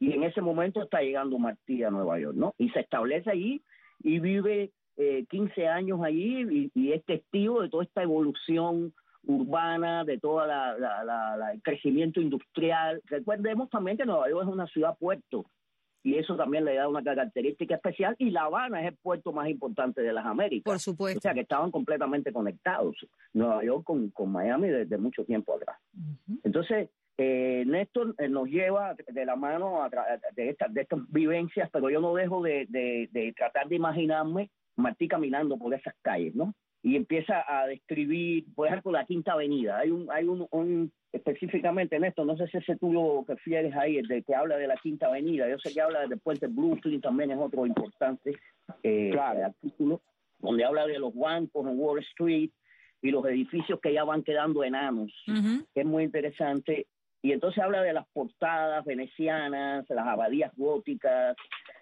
Y 0.00 0.12
en 0.12 0.24
ese 0.24 0.40
momento 0.40 0.82
está 0.82 1.02
llegando 1.02 1.38
Martí 1.38 1.82
a 1.84 1.90
Nueva 1.90 2.18
York, 2.18 2.34
¿no? 2.36 2.54
Y 2.58 2.70
se 2.70 2.80
establece 2.80 3.30
allí 3.30 3.62
y 4.02 4.18
vive 4.18 4.72
eh, 5.00 5.24
15 5.30 5.66
años 5.66 6.00
allí 6.04 6.42
y, 6.50 6.70
y 6.74 6.92
es 6.92 7.04
testigo 7.04 7.62
de 7.62 7.68
toda 7.70 7.84
esta 7.84 8.02
evolución 8.02 8.92
urbana, 9.26 10.04
de 10.04 10.18
todo 10.18 10.46
la, 10.46 10.76
la- 10.78 11.04
la- 11.04 11.36
la- 11.36 11.52
el 11.52 11.62
crecimiento 11.62 12.20
industrial. 12.20 13.00
Recordemos 13.06 13.68
también 13.70 13.96
que 13.96 14.04
Nueva 14.04 14.28
York 14.28 14.42
es 14.46 14.52
una 14.52 14.66
ciudad 14.66 14.96
puerto 14.98 15.44
y 16.02 16.16
eso 16.16 16.34
también 16.36 16.64
le 16.64 16.74
da 16.76 16.88
una 16.88 17.02
característica 17.02 17.74
especial 17.74 18.14
y 18.18 18.30
La 18.30 18.42
Habana 18.44 18.80
es 18.80 18.88
el 18.88 18.96
puerto 18.96 19.32
más 19.32 19.48
importante 19.48 20.00
de 20.00 20.12
las 20.12 20.24
Américas. 20.24 20.64
Por 20.64 20.76
O 20.76 20.78
supuesto. 20.78 21.20
sea 21.20 21.34
que 21.34 21.40
estaban 21.40 21.70
completamente 21.70 22.32
conectados, 22.32 22.96
Nueva 23.34 23.62
York 23.64 23.84
con, 23.84 24.08
con 24.10 24.32
Miami 24.32 24.68
desde 24.68 24.96
mucho 24.96 25.24
tiempo 25.24 25.54
atrás. 25.54 25.76
Entonces, 26.42 26.88
eh, 27.18 27.64
Néstor 27.66 28.14
eh, 28.18 28.28
nos 28.30 28.48
lleva 28.48 28.94
de 28.94 29.24
la 29.26 29.36
mano 29.36 29.82
a 29.82 29.90
de, 30.34 30.48
estas 30.48 30.72
de 30.72 30.80
estas 30.80 31.00
vivencias, 31.10 31.68
pero 31.70 31.90
yo 31.90 32.00
no 32.00 32.14
dejo 32.14 32.42
de, 32.42 32.64
de- 32.70 33.08
de 33.12 33.32
tratar 33.34 33.68
de 33.68 33.76
imaginarme 33.76 34.48
Martí 34.80 35.06
caminando 35.08 35.56
por 35.58 35.72
esas 35.74 35.94
calles, 36.02 36.34
¿no? 36.34 36.54
Y 36.82 36.96
empieza 36.96 37.44
a 37.46 37.66
describir, 37.66 38.46
por 38.54 38.66
ejemplo, 38.66 38.90
la 38.92 39.04
Quinta 39.04 39.32
Avenida. 39.32 39.78
Hay 39.78 39.90
un, 39.90 40.10
hay 40.10 40.24
un, 40.26 40.46
un- 40.50 40.90
específicamente, 41.12 41.98
Néstor, 41.98 42.24
no 42.26 42.36
sé 42.36 42.46
si 42.48 42.56
ese 42.58 42.76
tú 42.76 42.92
lo 42.92 43.24
refieres 43.28 43.74
ahí, 43.76 43.96
el 43.98 44.06
de 44.08 44.22
que 44.22 44.34
habla 44.34 44.56
de 44.56 44.66
la 44.66 44.76
Quinta 44.76 45.06
Avenida. 45.06 45.48
Yo 45.48 45.58
sé 45.58 45.72
que 45.74 45.80
habla 45.80 46.06
del 46.06 46.18
puente 46.20 46.46
Brooklyn, 46.46 47.00
también 47.00 47.30
es 47.30 47.38
otro 47.38 47.66
importante 47.66 48.32
eh, 48.82 49.10
Claro. 49.12 49.44
artículo, 49.46 50.00
donde 50.38 50.64
habla 50.64 50.86
de 50.86 50.98
los 50.98 51.14
bancos 51.14 51.66
en 51.68 51.78
Wall 51.78 51.98
Street 52.00 52.50
y 53.02 53.10
los 53.10 53.24
edificios 53.26 53.78
que 53.80 53.92
ya 53.92 54.04
van 54.04 54.22
quedando 54.22 54.62
enanos 54.64 55.12
Ujú. 55.28 55.66
que 55.74 55.80
es 55.80 55.86
muy 55.86 56.04
interesante. 56.04 56.86
y 57.22 57.32
entonces 57.32 57.62
habla 57.62 57.82
de 57.82 57.92
las 57.92 58.06
portadas 58.14 58.82
venecianas, 58.86 59.84
las 59.90 60.06
abadías 60.06 60.52
góticas, 60.56 61.36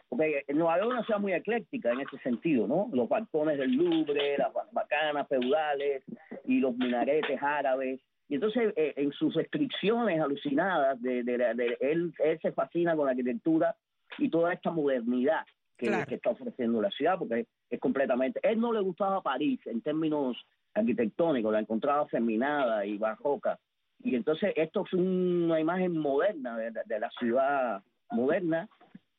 porque 0.09 0.45
Nueva 0.49 0.79
York 0.79 0.89
es 0.89 0.95
una 0.95 1.05
ciudad 1.05 1.21
muy 1.21 1.33
ecléctica 1.33 1.93
en 1.93 2.01
ese 2.01 2.19
sentido, 2.19 2.67
¿no? 2.67 2.89
Los 2.93 3.09
balcones 3.09 3.59
del 3.59 3.73
Louvre, 3.73 4.39
las 4.39 4.53
bacanas 4.73 5.29
feudales 5.29 6.03
y 6.45 6.61
los 6.61 6.77
minaretes 6.77 7.43
árabes. 7.43 8.01
Y 8.29 8.35
entonces, 8.35 8.73
eh, 8.77 8.95
en 8.97 9.13
sus 9.13 9.35
descripciones 9.35 10.21
alucinadas, 10.21 11.01
de, 11.03 11.23
de, 11.23 11.77
él, 11.81 12.15
él 12.19 12.39
se 12.41 12.53
fascina 12.53 12.97
con 12.97 13.07
la 13.07 13.13
arquitectura 13.13 13.75
y 14.19 14.29
toda 14.31 14.53
esta 14.53 14.71
modernidad 14.71 15.45
que, 15.79 15.87
está 16.15 16.31
ofreciendo 16.31 16.83
la 16.83 16.91
ciudad, 16.91 17.19
porque 17.19 17.47
es, 17.71 17.81
completamente... 17.81 18.41
Él 18.43 18.61
no 18.61 18.73
le 18.73 18.81
gustaba 18.81 19.23
París 19.23 19.61
en 19.67 19.81
términos 19.81 20.37
arquitectónicos, 20.75 21.53
la 21.53 21.61
encontraba 21.61 22.07
feminada 22.09 22.85
y 22.85 22.99
barroca. 22.99 23.59
Y 24.03 24.15
entonces 24.15 24.53
esto 24.57 24.85
es 24.87 24.93
una 24.93 25.61
imagen 25.61 25.97
moderna 25.97 26.57
de, 26.57 27.01
la 27.01 27.11
ciudad 27.19 27.83
moderna 28.11 28.69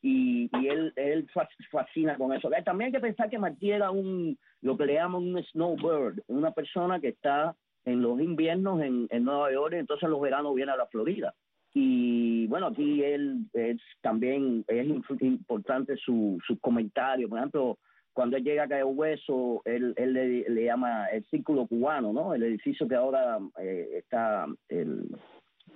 y, 0.02 0.50
y 0.52 0.68
él, 0.68 0.92
él 0.96 1.28
fascina 1.70 2.16
con 2.16 2.32
eso. 2.32 2.50
También 2.64 2.86
hay 2.86 2.92
que 2.92 3.00
pensar 3.00 3.28
que 3.28 3.38
Martí 3.38 3.70
era 3.70 3.90
un, 3.90 4.38
lo 4.62 4.76
que 4.76 4.86
le 4.86 4.94
llaman 4.94 5.22
un 5.22 5.44
snowbird, 5.44 6.22
una 6.28 6.52
persona 6.52 7.00
que 7.00 7.08
está 7.08 7.54
en 7.84 8.02
los 8.02 8.20
inviernos 8.20 8.82
en, 8.82 9.06
en 9.10 9.24
Nueva 9.24 9.52
York, 9.52 9.74
y 9.74 9.78
entonces 9.78 10.04
en 10.04 10.10
los 10.10 10.20
veranos 10.20 10.54
viene 10.54 10.72
a 10.72 10.76
la 10.76 10.86
Florida. 10.86 11.34
Y 11.72 12.46
bueno, 12.48 12.66
aquí 12.66 13.02
él 13.02 13.46
es 13.52 13.80
también 14.00 14.64
es 14.66 14.86
importante 15.20 15.96
su, 15.96 16.38
sus 16.44 16.58
comentarios. 16.60 17.30
Por 17.30 17.38
ejemplo, 17.38 17.78
cuando 18.12 18.36
él 18.36 18.44
llega 18.44 18.64
a 18.64 18.68
Cayo 18.68 18.88
Hueso, 18.88 19.62
él, 19.64 19.94
él 19.96 20.12
le, 20.12 20.64
llama 20.64 21.06
el 21.06 21.24
Círculo 21.26 21.66
Cubano, 21.66 22.12
¿no? 22.12 22.34
El 22.34 22.42
edificio 22.42 22.88
que 22.88 22.96
ahora 22.96 23.38
eh, 23.60 23.88
está 23.98 24.46
el, 24.68 25.08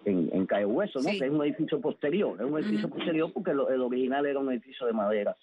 en, 0.04 0.30
en 0.32 0.46
Cayo 0.46 0.68
Hueso, 0.68 1.00
¿no? 1.00 1.10
Que 1.10 1.24
es 1.24 1.30
un 1.30 1.44
edificio 1.44 1.80
posterior, 1.80 2.40
es 2.40 2.46
un 2.46 2.58
edificio 2.58 2.88
posterior 2.88 3.32
porque 3.32 3.52
el 3.52 3.80
original 3.80 4.26
era 4.26 4.38
un 4.38 4.50
edificio 4.52 4.86
de 4.86 4.92
madera. 4.92 5.36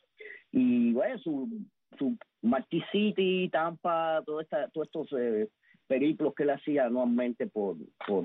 Y 0.51 0.93
bueno, 0.93 1.17
su, 1.19 1.49
su 1.97 2.17
Marty 2.41 2.83
City, 2.91 3.49
Tampa, 3.51 4.21
todo 4.25 4.41
esta, 4.41 4.67
todos 4.69 4.87
estos 4.87 5.07
eh, 5.19 5.49
periplos 5.87 6.33
que 6.35 6.43
él 6.43 6.51
hacía 6.51 6.85
anualmente 6.85 7.47
por, 7.47 7.77
por, 8.05 8.23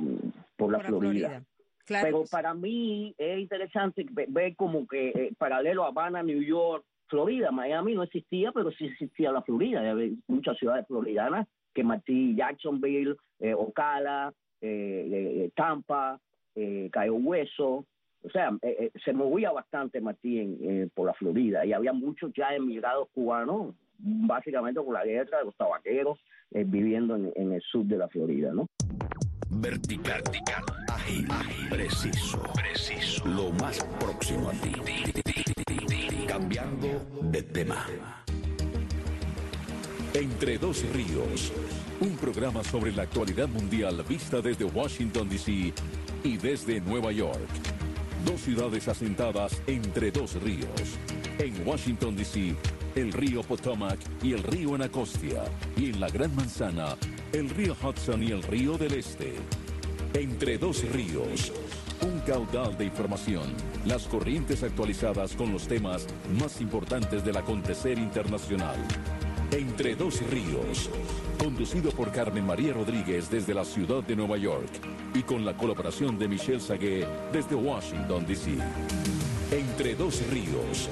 por 0.57 0.73
la, 0.73 0.81
Florida. 0.81 1.43
Pero 1.87 2.25
para 2.31 2.53
mí 2.53 3.15
es 3.17 3.39
interesante 3.39 4.05
ver 4.29 4.57
como 4.57 4.87
que 4.87 5.09
eh, 5.09 5.33
paralelo 5.39 5.85
a 5.85 5.89
Habana, 5.89 6.23
New 6.23 6.43
York, 6.43 6.85
Florida, 7.09 7.53
Miami 7.53 7.95
no 7.95 8.03
existía, 8.03 8.51
pero 8.51 8.73
sí 8.73 8.87
existía 8.87 9.31
la 9.31 9.43
Florida. 9.43 9.81
Hay 9.81 10.19
muchas 10.27 10.59
ciudades 10.59 10.87
floridanas 10.89 11.47
que 11.73 11.85
Martí, 11.85 12.35
Jacksonville, 12.35 13.17
eh, 13.39 13.55
Ocala, 13.55 14.33
eh, 14.61 15.45
eh 15.45 15.51
Tampa, 15.55 16.21
eh, 16.55 16.89
Cayo 16.93 17.15
Hueso. 17.15 17.85
O 18.23 18.31
sea, 18.31 18.51
se 19.05 19.13
movía 19.13 19.53
bastante 19.53 20.01
Martí 20.01 20.91
por 20.95 21.07
la 21.07 21.15
Florida 21.15 21.65
y 21.65 21.73
había 21.73 21.93
muchos 21.93 22.33
ya 22.35 22.57
emigrados 22.57 23.09
cubanos, 23.15 23.77
básicamente 23.99 24.81
por 24.81 24.95
la 24.95 25.05
guerra 25.05 25.39
de 25.39 25.45
los 25.45 25.57
tabaqueros, 25.57 26.19
viviendo 26.51 27.15
en, 27.15 27.33
en, 27.37 27.53
el 27.53 27.63
sur 27.63 27.85
de 27.85 27.99
la 27.99 28.09
Florida, 28.09 28.53
¿no? 28.53 28.67
Vertical, 29.49 30.23
ágil, 30.89 31.29
preciso, 31.71 32.43
preciso, 32.53 33.25
lo 33.29 33.53
más 33.53 33.85
próximo 34.01 34.49
a 34.49 34.53
ti. 34.53 34.73
Cambiando 36.27 36.89
de 37.31 37.43
tema. 37.43 37.87
Entre 40.17 40.57
dos 40.57 40.83
ríos, 40.95 41.53
un 42.01 42.17
programa 42.17 42.65
sobre 42.65 42.91
la 42.91 43.03
actualidad 43.03 43.49
mundial 43.49 44.03
vista 44.09 44.41
desde 44.41 44.65
Washington, 44.65 45.29
D.C. 45.29 45.75
y 46.25 46.37
desde 46.39 46.81
Nueva 46.81 47.13
York. 47.13 47.47
Dos 48.25 48.41
ciudades 48.41 48.89
asentadas 48.89 49.61
entre 49.67 50.11
dos 50.11 50.41
ríos. 50.43 50.71
En 51.39 51.69
Washington, 51.69 52.17
D.C., 52.17 52.57
el 52.95 53.13
río 53.13 53.43
Potomac 53.43 53.99
y 54.23 54.33
el 54.33 54.43
río 54.43 54.75
Anacostia. 54.75 55.45
Y 55.77 55.91
en 55.91 56.01
la 56.01 56.09
Gran 56.09 56.35
Manzana, 56.35 56.97
el 57.35 57.51
río 57.51 57.77
Hudson 57.83 58.23
y 58.23 58.31
el 58.31 58.43
río 58.43 58.79
del 58.79 58.95
Este. 58.95 59.35
Entre 60.15 60.57
dos 60.57 60.83
ríos, 60.93 61.53
un 62.01 62.21
caudal 62.21 62.75
de 62.79 62.87
información, 62.87 63.53
las 63.85 64.07
corrientes 64.07 64.63
actualizadas 64.63 65.37
con 65.37 65.53
los 65.53 65.69
temas 65.69 66.07
más 66.41 66.63
importantes 66.63 67.23
del 67.23 67.37
acontecer 67.37 67.99
internacional. 67.99 68.77
Entre 69.53 69.95
dos 69.95 70.21
ríos, 70.29 70.91
conducido 71.39 71.93
por 71.93 72.11
Carmen 72.11 72.45
María 72.45 72.73
Rodríguez 72.73 73.31
desde 73.31 73.55
la 73.55 73.65
ciudad 73.65 74.03
de 74.03 74.17
Nueva 74.17 74.37
York 74.37 74.69
y 75.15 75.23
con 75.23 75.45
la 75.45 75.57
colaboración 75.57 76.19
de 76.19 76.27
Michelle 76.29 76.59
Sagué 76.61 77.07
desde 77.33 77.55
Washington, 77.55 78.27
D.C. 78.27 78.57
Entre 79.53 79.95
dos 79.95 80.21
ríos, 80.31 80.91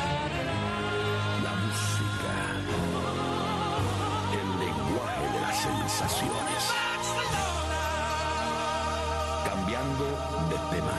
La 1.44 1.54
música. 1.54 2.34
El 4.32 4.50
lenguaje 4.58 5.34
de 5.34 5.42
las 5.42 5.62
sensaciones. 5.62 6.72
Cambiando 9.46 10.06
de 10.50 10.58
tema. 10.78 10.98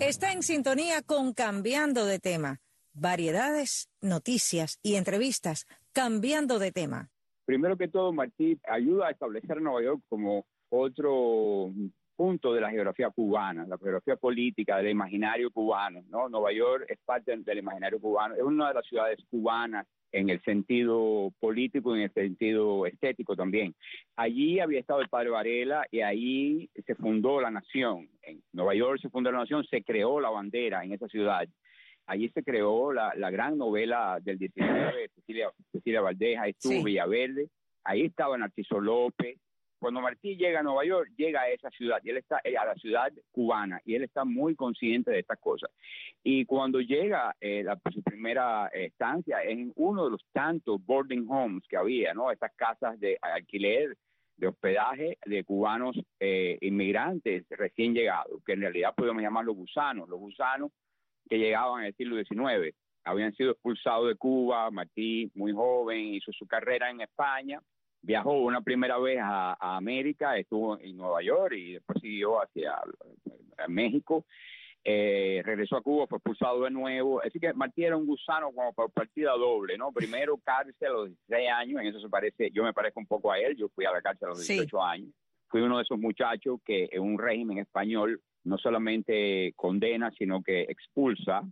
Está 0.00 0.32
en 0.32 0.42
sintonía 0.42 1.00
con 1.00 1.32
Cambiando 1.32 2.04
de 2.04 2.18
tema. 2.18 2.60
Variedades, 2.92 3.88
noticias 4.02 4.78
y 4.82 4.96
entrevistas. 4.96 5.66
Cambiando 5.92 6.58
de 6.58 6.72
tema. 6.72 7.08
Primero 7.46 7.78
que 7.78 7.88
todo, 7.88 8.12
Martí 8.12 8.60
ayuda 8.68 9.06
a 9.06 9.12
establecer 9.12 9.62
Nueva 9.62 9.82
York 9.82 10.02
como 10.10 10.44
otro 10.68 11.72
punto 12.20 12.52
de 12.52 12.60
la 12.60 12.68
geografía 12.68 13.08
cubana, 13.08 13.64
la 13.66 13.78
geografía 13.78 14.14
política, 14.14 14.76
del 14.76 14.90
imaginario 14.90 15.50
cubano. 15.50 16.04
¿no? 16.10 16.28
Nueva 16.28 16.52
York 16.52 16.84
es 16.86 16.98
parte 17.02 17.34
del 17.34 17.58
imaginario 17.58 17.98
cubano, 17.98 18.34
es 18.34 18.42
una 18.42 18.68
de 18.68 18.74
las 18.74 18.86
ciudades 18.86 19.18
cubanas 19.30 19.86
en 20.12 20.28
el 20.28 20.38
sentido 20.42 21.32
político 21.40 21.96
y 21.96 22.00
en 22.00 22.04
el 22.04 22.12
sentido 22.12 22.84
estético 22.84 23.34
también. 23.34 23.74
Allí 24.16 24.60
había 24.60 24.80
estado 24.80 25.00
el 25.00 25.08
padre 25.08 25.30
Varela 25.30 25.86
y 25.90 26.02
ahí 26.02 26.68
se 26.84 26.94
fundó 26.94 27.40
la 27.40 27.50
nación. 27.50 28.10
En 28.20 28.42
Nueva 28.52 28.74
York 28.74 29.00
se 29.00 29.08
fundó 29.08 29.32
la 29.32 29.38
nación, 29.38 29.64
se 29.64 29.82
creó 29.82 30.20
la 30.20 30.28
bandera 30.28 30.84
en 30.84 30.92
esa 30.92 31.08
ciudad. 31.08 31.48
Allí 32.04 32.28
se 32.34 32.42
creó 32.42 32.92
la, 32.92 33.30
gran 33.30 33.56
novela 33.56 34.18
del 34.20 34.36
19, 34.38 35.08
Cecilia, 35.14 35.50
Cecilia 35.72 36.02
Valdeja, 36.02 36.48
estuvo 36.48 36.84
Villaverde. 36.84 37.48
Ahí 37.82 38.02
estaba 38.02 38.36
Narciso 38.36 38.78
López, 38.78 39.38
cuando 39.80 40.02
Martí 40.02 40.36
llega 40.36 40.60
a 40.60 40.62
Nueva 40.62 40.84
York, 40.84 41.10
llega 41.16 41.40
a 41.40 41.48
esa 41.48 41.70
ciudad, 41.70 41.98
y 42.04 42.10
él 42.10 42.18
está 42.18 42.40
eh, 42.44 42.56
a 42.56 42.66
la 42.66 42.74
ciudad 42.74 43.10
cubana, 43.32 43.80
y 43.84 43.94
él 43.94 44.04
está 44.04 44.24
muy 44.24 44.54
consciente 44.54 45.10
de 45.10 45.20
estas 45.20 45.40
cosas. 45.40 45.70
Y 46.22 46.44
cuando 46.44 46.80
llega 46.80 47.34
eh, 47.40 47.62
la, 47.64 47.80
su 47.90 48.02
primera 48.02 48.68
estancia 48.68 49.42
en 49.42 49.72
uno 49.76 50.04
de 50.04 50.10
los 50.10 50.24
tantos 50.32 50.84
boarding 50.84 51.26
homes 51.28 51.64
que 51.66 51.78
había, 51.78 52.12
¿no? 52.12 52.30
Estas 52.30 52.52
casas 52.54 53.00
de 53.00 53.18
alquiler, 53.22 53.96
de 54.36 54.48
hospedaje 54.48 55.18
de 55.24 55.44
cubanos 55.44 55.96
eh, 56.18 56.58
inmigrantes 56.60 57.46
recién 57.50 57.94
llegados, 57.94 58.42
que 58.44 58.52
en 58.52 58.60
realidad 58.60 58.94
podemos 58.94 59.22
llamarlos 59.22 59.56
gusanos, 59.56 60.08
los 60.08 60.18
gusanos 60.18 60.70
que 61.28 61.38
llegaban 61.38 61.80
en 61.80 61.86
el 61.86 61.94
siglo 61.94 62.16
XIX. 62.16 62.74
Habían 63.04 63.32
sido 63.34 63.52
expulsados 63.52 64.08
de 64.08 64.14
Cuba, 64.16 64.70
Martí, 64.70 65.30
muy 65.34 65.52
joven, 65.52 66.14
hizo 66.14 66.32
su 66.32 66.46
carrera 66.46 66.90
en 66.90 67.00
España, 67.00 67.60
viajó 68.02 68.32
una 68.32 68.60
primera 68.60 68.98
vez 68.98 69.18
a, 69.22 69.76
América, 69.76 70.36
estuvo 70.36 70.78
en 70.78 70.96
Nueva 70.96 71.22
York 71.22 71.54
y 71.56 71.72
después 71.74 72.00
siguió 72.00 72.42
hacia 72.42 72.74
México. 73.68 74.24
Eh, 74.82 75.42
regresó 75.44 75.76
a 75.76 75.82
Cuba, 75.82 76.06
fue 76.06 76.16
expulsado 76.16 76.62
de 76.62 76.70
nuevo. 76.70 77.20
Así 77.22 77.38
que 77.38 77.52
Martí 77.52 77.84
era 77.84 77.96
un 77.96 78.06
gusano 78.06 78.50
como 78.52 78.72
por 78.72 78.90
partida 78.90 79.32
doble, 79.32 79.76
¿no? 79.76 79.92
Primero 79.92 80.38
cárcel 80.38 80.88
a 80.88 80.92
los 80.92 81.06
16 81.08 81.50
años, 81.50 81.80
en 81.80 81.86
eso 81.88 82.00
se 82.00 82.08
parece, 82.08 82.50
yo 82.50 82.64
me 82.64 82.72
parezco 82.72 83.00
un 83.00 83.06
poco 83.06 83.30
a 83.30 83.38
él, 83.38 83.56
yo 83.56 83.68
fui 83.68 83.84
a 83.84 83.92
la 83.92 84.00
cárcel 84.00 84.26
a 84.26 84.30
los 84.30 84.46
18 84.46 84.82
años. 84.82 85.10
Fui 85.48 85.60
uno 85.60 85.76
de 85.76 85.82
esos 85.82 85.98
muchachos 85.98 86.60
que 86.64 86.88
en 86.92 87.02
un 87.02 87.18
régimen 87.18 87.58
español 87.58 88.22
no 88.44 88.56
solamente 88.56 89.52
condena, 89.56 90.10
sino 90.16 90.42
que 90.42 90.62
expulsa. 90.62 91.42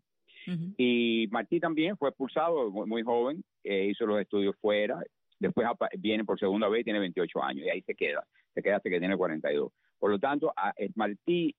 Y 0.78 1.28
Martí 1.30 1.60
también 1.60 1.98
fue 1.98 2.08
expulsado 2.08 2.70
muy, 2.70 3.02
joven, 3.02 3.44
eh, 3.64 3.88
hizo 3.90 4.06
los 4.06 4.18
estudios 4.18 4.56
fuera, 4.62 4.98
después 5.38 5.66
viene 5.98 6.24
por 6.24 6.38
segunda 6.38 6.68
vez 6.68 6.80
y 6.80 6.84
tiene 6.84 6.98
28 7.00 7.42
años 7.42 7.66
y 7.66 7.70
ahí 7.70 7.82
se 7.82 7.94
queda, 7.94 8.24
se 8.54 8.62
queda 8.62 8.76
hasta 8.76 8.90
que 8.90 8.98
tiene 8.98 9.16
42. 9.16 9.72
Por 9.98 10.10
lo 10.10 10.18
tanto, 10.18 10.52
Martí 10.94 11.54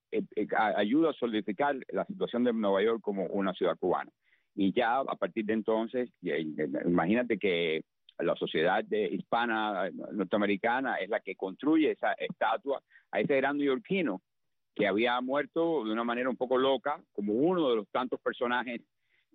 ayuda 0.78 1.10
a 1.10 1.14
solidificar 1.14 1.76
la 1.90 2.06
situación 2.06 2.44
de 2.44 2.54
Nueva 2.54 2.82
York 2.82 3.02
como 3.02 3.26
una 3.26 3.54
ciudad 3.54 3.78
cubana. 3.78 4.12
Y 4.56 4.74
ya 4.74 5.00
a 5.00 5.16
partir 5.16 5.46
de 5.46 5.54
entonces, 5.54 6.10
imagínate 6.22 7.38
que 7.38 7.84
la 8.20 8.36
sociedad 8.36 8.84
de, 8.84 9.08
hispana 9.08 9.90
norteamericana 10.12 10.96
es 10.96 11.10
la 11.10 11.20
que 11.20 11.36
construye 11.36 11.92
esa 11.92 12.14
estatua 12.14 12.82
a 13.12 13.20
ese 13.20 13.38
gran 13.38 13.58
neoyorquino 13.58 14.22
que 14.76 14.88
había 14.88 15.20
muerto 15.22 15.84
de 15.84 15.92
una 15.92 16.04
manera 16.04 16.30
un 16.30 16.38
poco 16.38 16.58
loca, 16.58 17.02
como 17.12 17.34
uno 17.34 17.70
de 17.70 17.76
los 17.78 17.90
tantos 17.90 18.20
personajes 18.22 18.82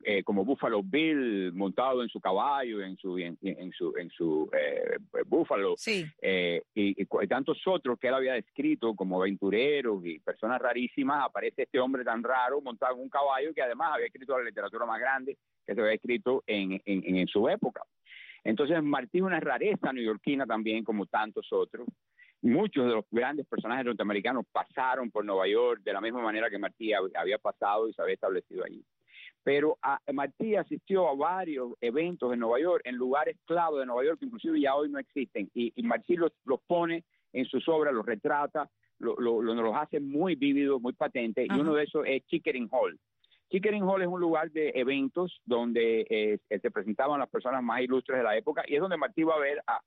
eh, 0.06 0.22
como 0.22 0.44
Buffalo 0.44 0.82
Bill 0.82 1.52
montado 1.54 2.02
en 2.02 2.10
su 2.10 2.20
caballo, 2.20 2.82
en 2.82 2.96
su 2.98 3.16
en, 3.18 3.38
su 3.72 3.94
en 3.96 4.10
su 4.10 4.50
eh, 4.52 4.98
búfalo, 5.26 5.76
eh, 6.20 6.62
y, 6.74 7.06
tantos 7.26 7.58
otros 7.66 7.98
que 7.98 8.08
él 8.08 8.14
había 8.14 8.34
descrito 8.34 8.94
como 8.94 9.22
aventureros 9.22 10.04
y 10.04 10.18
personas 10.18 10.60
rarísimas, 10.60 11.24
aparece 11.24 11.62
este 11.62 11.80
hombre 11.80 12.04
tan 12.04 12.22
raro 12.22 12.60
montado 12.60 12.96
en 12.96 13.02
un 13.02 13.08
caballo 13.08 13.54
que 13.54 13.62
además 13.62 13.92
había 13.94 14.06
escrito 14.06 14.36
la 14.36 14.44
literatura 14.44 14.84
más 14.84 15.00
grande 15.00 15.38
que 15.66 15.74
se 15.74 15.80
había 15.80 15.94
escrito 15.94 16.44
en, 16.46 16.82
en, 16.84 17.16
en 17.16 17.26
su 17.26 17.48
época. 17.48 17.82
Entonces 18.42 18.82
Martí 18.82 19.18
es 19.18 19.24
una 19.24 19.40
rareza 19.40 19.90
neoyorquina 19.90 20.44
también 20.44 20.84
como 20.84 21.06
tantos 21.06 21.50
otros. 21.50 21.88
Muchos 22.42 22.84
de 22.86 22.92
los 22.92 23.06
grandes 23.10 23.46
personajes 23.46 23.86
norteamericanos 23.86 24.44
pasaron 24.52 25.10
por 25.10 25.24
Nueva 25.24 25.48
York 25.48 25.80
de 25.82 25.94
la 25.94 26.02
misma 26.02 26.20
manera 26.20 26.50
que 26.50 26.58
Martí 26.58 26.92
había 26.92 27.38
pasado 27.38 27.88
y 27.88 27.94
se 27.94 28.02
había 28.02 28.14
establecido 28.14 28.64
allí 28.64 28.84
pero 29.44 29.78
a, 29.82 30.00
Martí 30.12 30.56
asistió 30.56 31.08
a 31.08 31.14
varios 31.14 31.74
eventos 31.80 32.32
en 32.32 32.40
Nueva 32.40 32.58
York, 32.58 32.82
en 32.84 32.96
lugares 32.96 33.36
clave 33.44 33.80
de 33.80 33.86
Nueva 33.86 34.04
York 34.04 34.18
que 34.18 34.26
inclusive 34.26 34.60
ya 34.60 34.74
hoy 34.74 34.88
no 34.88 34.98
existen, 34.98 35.48
y, 35.54 35.72
Martí 35.82 36.16
los, 36.16 36.32
pone 36.66 37.04
en 37.32 37.44
sus 37.44 37.68
obras, 37.68 37.94
los 37.94 38.06
retrata, 38.06 38.68
lo, 38.98 39.14
los 39.20 39.76
hace 39.76 40.00
muy 40.00 40.34
vívidos, 40.34 40.80
muy 40.80 40.94
patentes, 40.94 41.46
y 41.48 41.60
uno 41.60 41.74
de 41.74 41.84
esos 41.84 42.04
es 42.06 42.24
Chickering 42.26 42.68
Hall. 42.72 42.98
Chickering 43.50 43.82
Hall 43.84 44.02
es 44.02 44.08
un 44.08 44.20
lugar 44.20 44.50
de 44.50 44.72
eventos 44.74 45.40
donde 45.44 46.06
eh, 46.08 46.38
se 46.48 46.70
presentaban 46.70 47.20
las 47.20 47.28
personas 47.28 47.62
más 47.62 47.82
ilustres 47.82 48.18
de 48.18 48.24
la 48.24 48.36
época 48.36 48.64
y 48.66 48.74
es 48.74 48.80
donde 48.80 48.96
Martí 48.96 49.22
va 49.22 49.34
a 49.34 49.38
ver 49.38 49.62
a, 49.66 49.80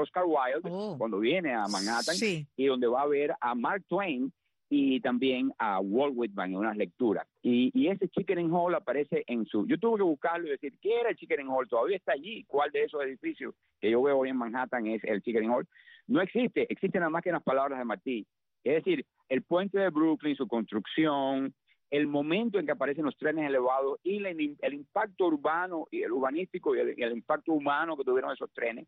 Oscar 0.00 0.24
Wilde 0.26 0.68
oh. 0.70 0.96
cuando 0.98 1.18
viene 1.18 1.54
a 1.54 1.66
Manhattan 1.66 2.14
y 2.56 2.66
donde 2.66 2.86
va 2.86 3.02
a 3.02 3.06
ver 3.06 3.34
a 3.40 3.54
Mark 3.54 3.82
Twain 3.88 4.32
y 4.70 5.00
también 5.00 5.52
a 5.58 5.80
Walt 5.80 6.14
Whitman 6.16 6.50
en 6.50 6.56
unas 6.56 6.76
lecturas. 6.76 7.26
Y, 7.42 7.88
ese 7.88 8.08
Chicken 8.08 8.52
Hall 8.52 8.74
aparece 8.74 9.24
en 9.26 9.46
su... 9.46 9.66
Yo 9.66 9.78
tuve 9.78 9.98
que 9.98 10.02
buscarlo 10.02 10.46
y 10.46 10.50
decir, 10.50 10.74
¿qué 10.80 11.00
era 11.00 11.10
el 11.10 11.16
Chicken 11.16 11.48
Hall? 11.48 11.68
Todavía 11.68 11.96
está 11.96 12.12
allí. 12.12 12.44
¿Cuál 12.44 12.70
de 12.70 12.84
esos 12.84 13.02
edificios 13.02 13.54
que 13.80 13.90
yo 13.90 14.02
veo 14.02 14.18
hoy 14.18 14.28
en 14.28 14.36
Manhattan 14.36 14.86
es 14.86 15.02
el 15.04 15.22
Chicken 15.22 15.50
Hall? 15.50 15.66
No 16.06 16.20
existe, 16.20 16.70
existe 16.70 16.98
nada 16.98 17.10
más 17.10 17.22
que 17.22 17.30
en 17.30 17.34
las 17.34 17.42
palabras 17.42 17.78
de 17.78 17.84
Martí. 17.84 18.26
Es 18.64 18.84
decir, 18.84 19.06
el 19.28 19.42
puente 19.42 19.78
de 19.78 19.90
Brooklyn, 19.90 20.36
su 20.36 20.46
construcción, 20.46 21.54
el 21.90 22.06
momento 22.06 22.58
en 22.58 22.66
que 22.66 22.72
aparecen 22.72 23.04
los 23.04 23.16
trenes 23.16 23.46
elevados 23.46 23.98
y 24.02 24.22
el 24.24 24.74
impacto 24.74 25.26
urbano 25.26 25.86
y 25.90 26.02
el 26.02 26.12
urbanístico 26.12 26.76
y 26.76 26.80
el, 26.80 27.12
impacto 27.12 27.52
humano 27.52 27.96
que 27.96 28.04
tuvieron 28.04 28.32
esos 28.32 28.52
trenes, 28.52 28.86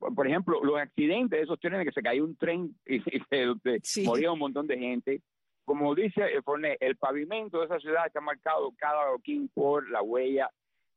por 0.00 0.26
ejemplo, 0.26 0.64
los 0.64 0.78
accidentes 0.78 1.38
de 1.38 1.44
esos 1.44 1.60
trenes 1.60 1.84
que 1.84 1.92
se 1.92 2.02
cayó 2.02 2.24
un 2.24 2.36
tren 2.36 2.74
y, 2.86 3.00
se, 3.00 4.02
moría 4.02 4.32
un 4.32 4.38
montón 4.38 4.66
de 4.66 4.78
gente. 4.78 5.22
Como 5.64 5.94
dice 5.94 6.22
Forné, 6.42 6.76
el 6.80 6.96
pavimento 6.96 7.58
de 7.58 7.66
esa 7.66 7.78
ciudad 7.78 8.06
está 8.06 8.20
marcado 8.20 8.72
cada 8.78 9.04
quien 9.22 9.48
por 9.48 9.88
la 9.90 10.02
huella 10.02 10.48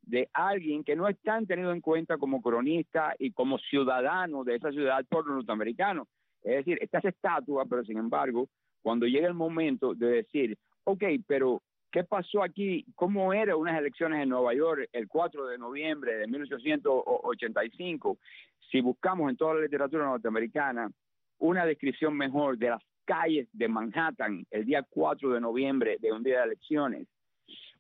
de 0.01 0.29
alguien 0.33 0.83
que 0.83 0.95
no 0.95 1.07
es 1.07 1.19
tan 1.21 1.45
tenido 1.45 1.71
en 1.71 1.81
cuenta 1.81 2.17
como 2.17 2.41
cronista 2.41 3.13
y 3.19 3.31
como 3.31 3.57
ciudadano 3.57 4.43
de 4.43 4.55
esa 4.55 4.71
ciudad 4.71 5.05
por 5.07 5.25
los 5.27 5.35
norteamericanos. 5.37 6.07
Es 6.41 6.57
decir, 6.57 6.77
esta 6.81 6.99
es 6.99 7.05
estatua, 7.05 7.65
pero 7.65 7.83
sin 7.83 7.97
embargo, 7.97 8.49
cuando 8.81 9.05
llega 9.05 9.27
el 9.27 9.33
momento 9.33 9.93
de 9.93 10.07
decir, 10.07 10.57
ok, 10.85 11.03
pero 11.27 11.61
¿qué 11.93 12.03
pasó 12.03 12.43
aquí? 12.43 12.85
¿Cómo 12.95 13.31
eran 13.33 13.55
unas 13.55 13.79
elecciones 13.79 14.23
en 14.23 14.29
Nueva 14.29 14.53
York 14.53 14.89
el 14.91 15.07
4 15.07 15.45
de 15.45 15.57
noviembre 15.57 16.17
de 16.17 16.27
1885? 16.27 18.17
si 18.73 18.81
buscamos 18.81 19.29
en 19.29 19.37
toda 19.37 19.53
la 19.53 19.61
literatura 19.61 20.05
norteamericana 20.05 20.89
una 21.37 21.63
descripción 21.63 22.17
mejor 22.17 22.57
de 22.57 22.71
las 22.71 22.81
calles 23.05 23.47
de 23.53 23.67
Manhattan 23.67 24.47
el 24.49 24.65
día 24.65 24.83
4 24.89 25.29
de 25.29 25.39
noviembre 25.39 25.97
de 25.99 26.11
un 26.11 26.23
día 26.23 26.39
de 26.39 26.45
elecciones, 26.45 27.07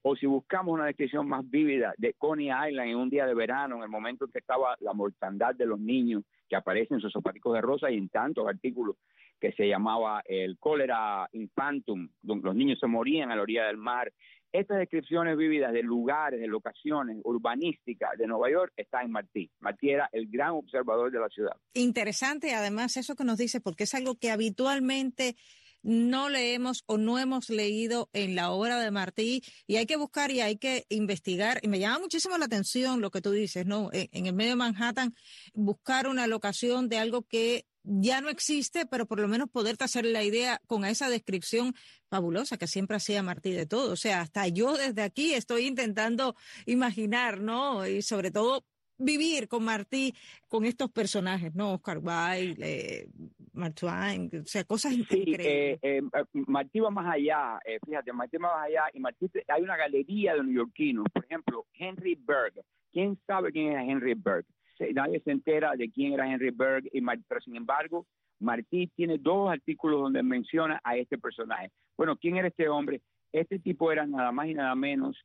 o 0.03 0.15
si 0.15 0.27
buscamos 0.27 0.71
una 0.71 0.85
descripción 0.85 1.27
más 1.27 1.49
vívida 1.49 1.95
de 1.97 2.13
Coney 2.13 2.49
Island 2.49 2.91
en 2.91 2.97
un 2.97 3.09
día 3.09 3.25
de 3.25 3.33
verano, 3.33 3.77
en 3.77 3.83
el 3.83 3.89
momento 3.89 4.25
en 4.25 4.31
que 4.31 4.37
estaba 4.37 4.77
la 4.81 4.93
mortandad 4.93 5.55
de 5.55 5.65
los 5.65 5.79
niños 5.79 6.23
que 6.47 6.55
aparecen 6.55 6.97
en 6.97 7.01
sus 7.01 7.13
zapaticos 7.13 7.55
de 7.55 7.61
rosa 7.61 7.89
y 7.89 7.97
en 7.97 8.09
tantos 8.09 8.47
artículos 8.47 8.97
que 9.39 9.51
se 9.53 9.67
llamaba 9.67 10.21
el 10.25 10.57
cólera 10.57 11.27
infantum, 11.33 12.09
donde 12.21 12.45
los 12.45 12.55
niños 12.55 12.79
se 12.79 12.87
morían 12.87 13.31
a 13.31 13.35
la 13.35 13.41
orilla 13.41 13.65
del 13.65 13.77
mar 13.77 14.11
estas 14.53 14.77
descripciones 14.77 15.35
vividas 15.35 15.73
de 15.73 15.81
lugares, 15.81 16.39
de 16.39 16.47
locaciones 16.47 17.17
urbanísticas 17.23 18.11
de 18.17 18.27
Nueva 18.27 18.51
York 18.51 18.71
está 18.77 19.01
en 19.01 19.11
Martí. 19.11 19.49
Martí 19.59 19.89
era 19.89 20.07
el 20.11 20.27
gran 20.29 20.51
observador 20.51 21.11
de 21.11 21.19
la 21.19 21.27
ciudad. 21.29 21.53
Interesante, 21.73 22.53
además, 22.53 22.95
eso 22.95 23.15
que 23.15 23.23
nos 23.23 23.39
dice, 23.39 23.61
porque 23.61 23.85
es 23.85 23.95
algo 23.95 24.15
que 24.15 24.29
habitualmente 24.29 25.35
no 25.81 26.29
leemos 26.29 26.83
o 26.85 26.97
no 26.97 27.17
hemos 27.17 27.49
leído 27.49 28.09
en 28.13 28.35
la 28.35 28.51
obra 28.51 28.79
de 28.79 28.91
Martí 28.91 29.41
y 29.67 29.77
hay 29.77 29.85
que 29.87 29.97
buscar 29.97 30.29
y 30.29 30.39
hay 30.39 30.57
que 30.57 30.85
investigar. 30.89 31.59
Y 31.63 31.67
me 31.67 31.79
llama 31.79 31.99
muchísimo 31.99 32.37
la 32.37 32.45
atención 32.45 33.01
lo 33.01 33.09
que 33.09 33.21
tú 33.21 33.31
dices, 33.31 33.65
¿no? 33.65 33.89
En, 33.91 34.27
el 34.27 34.33
medio 34.33 34.51
de 34.51 34.57
Manhattan, 34.57 35.15
buscar 35.53 36.07
una 36.07 36.27
locación 36.27 36.89
de 36.89 36.99
algo 36.99 37.23
que 37.23 37.65
ya 37.83 38.21
no 38.21 38.29
existe, 38.29 38.85
pero 38.85 39.05
por 39.05 39.19
lo 39.19 39.27
menos 39.27 39.49
poderte 39.49 39.83
hacer 39.83 40.05
la 40.05 40.23
idea 40.23 40.59
con 40.67 40.85
esa 40.85 41.09
descripción 41.09 41.73
fabulosa 42.09 42.57
que 42.57 42.67
siempre 42.67 42.97
hacía 42.97 43.23
Martí 43.23 43.51
de 43.51 43.65
todo. 43.65 43.93
O 43.93 43.97
sea, 43.97 44.21
hasta 44.21 44.47
yo 44.47 44.77
desde 44.77 45.01
aquí 45.01 45.33
estoy 45.33 45.65
intentando 45.65 46.35
imaginar, 46.65 47.41
¿no? 47.41 47.85
Y 47.87 48.01
sobre 48.01 48.31
todo 48.31 48.65
vivir 48.97 49.47
con 49.47 49.63
Martí, 49.63 50.13
con 50.47 50.65
estos 50.65 50.91
personajes, 50.91 51.53
¿no? 51.55 51.73
Oscar 51.73 51.97
Wilde, 51.97 52.55
eh, 52.59 53.09
Mark 53.53 53.75
Twain, 53.75 54.29
o 54.41 54.45
sea, 54.45 54.63
cosas 54.63 54.93
increíbles. 54.93 55.45
Eh, 55.45 55.79
eh, 55.81 56.01
Martí 56.47 56.79
va 56.79 56.89
más 56.89 57.13
allá, 57.13 57.59
eh, 57.65 57.79
fíjate, 57.85 58.13
Martí 58.13 58.37
va 58.37 58.55
más 58.55 58.67
allá 58.67 58.83
y 58.93 58.99
Martí, 58.99 59.29
hay 59.47 59.61
una 59.61 59.77
galería 59.77 60.35
de 60.35 60.43
neoyorquinos, 60.43 61.05
por 61.13 61.23
ejemplo, 61.25 61.65
Henry 61.73 62.15
Berg. 62.15 62.53
¿Quién 62.91 63.19
sabe 63.25 63.51
quién 63.51 63.77
es 63.77 63.89
Henry 63.89 64.13
Berg? 64.13 64.45
Nadie 64.93 65.19
se 65.21 65.31
entera 65.31 65.73
de 65.75 65.89
quién 65.89 66.13
era 66.13 66.31
Henry 66.31 66.51
Berg, 66.51 66.85
y 66.91 67.01
pero 67.01 67.41
sin 67.41 67.55
embargo, 67.55 68.05
Martí 68.39 68.87
tiene 68.95 69.17
dos 69.17 69.51
artículos 69.51 70.01
donde 70.01 70.23
menciona 70.23 70.79
a 70.83 70.97
este 70.97 71.17
personaje. 71.17 71.71
Bueno, 71.97 72.15
¿quién 72.17 72.37
era 72.37 72.47
este 72.47 72.67
hombre? 72.67 73.01
Este 73.31 73.59
tipo 73.59 73.91
era 73.91 74.05
nada 74.05 74.31
más 74.31 74.47
y 74.47 74.53
nada 74.53 74.75
menos 74.75 75.17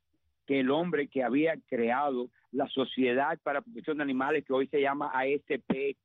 que 0.46 0.60
el 0.60 0.70
hombre 0.70 1.08
que 1.08 1.22
había 1.22 1.58
creado 1.68 2.30
la 2.52 2.66
Sociedad 2.68 3.38
para 3.42 3.60
Protección 3.60 3.98
de 3.98 4.04
Animales, 4.04 4.44
que 4.46 4.52
hoy 4.54 4.66
se 4.68 4.80
llama 4.80 5.12
ASPC, 5.12 5.98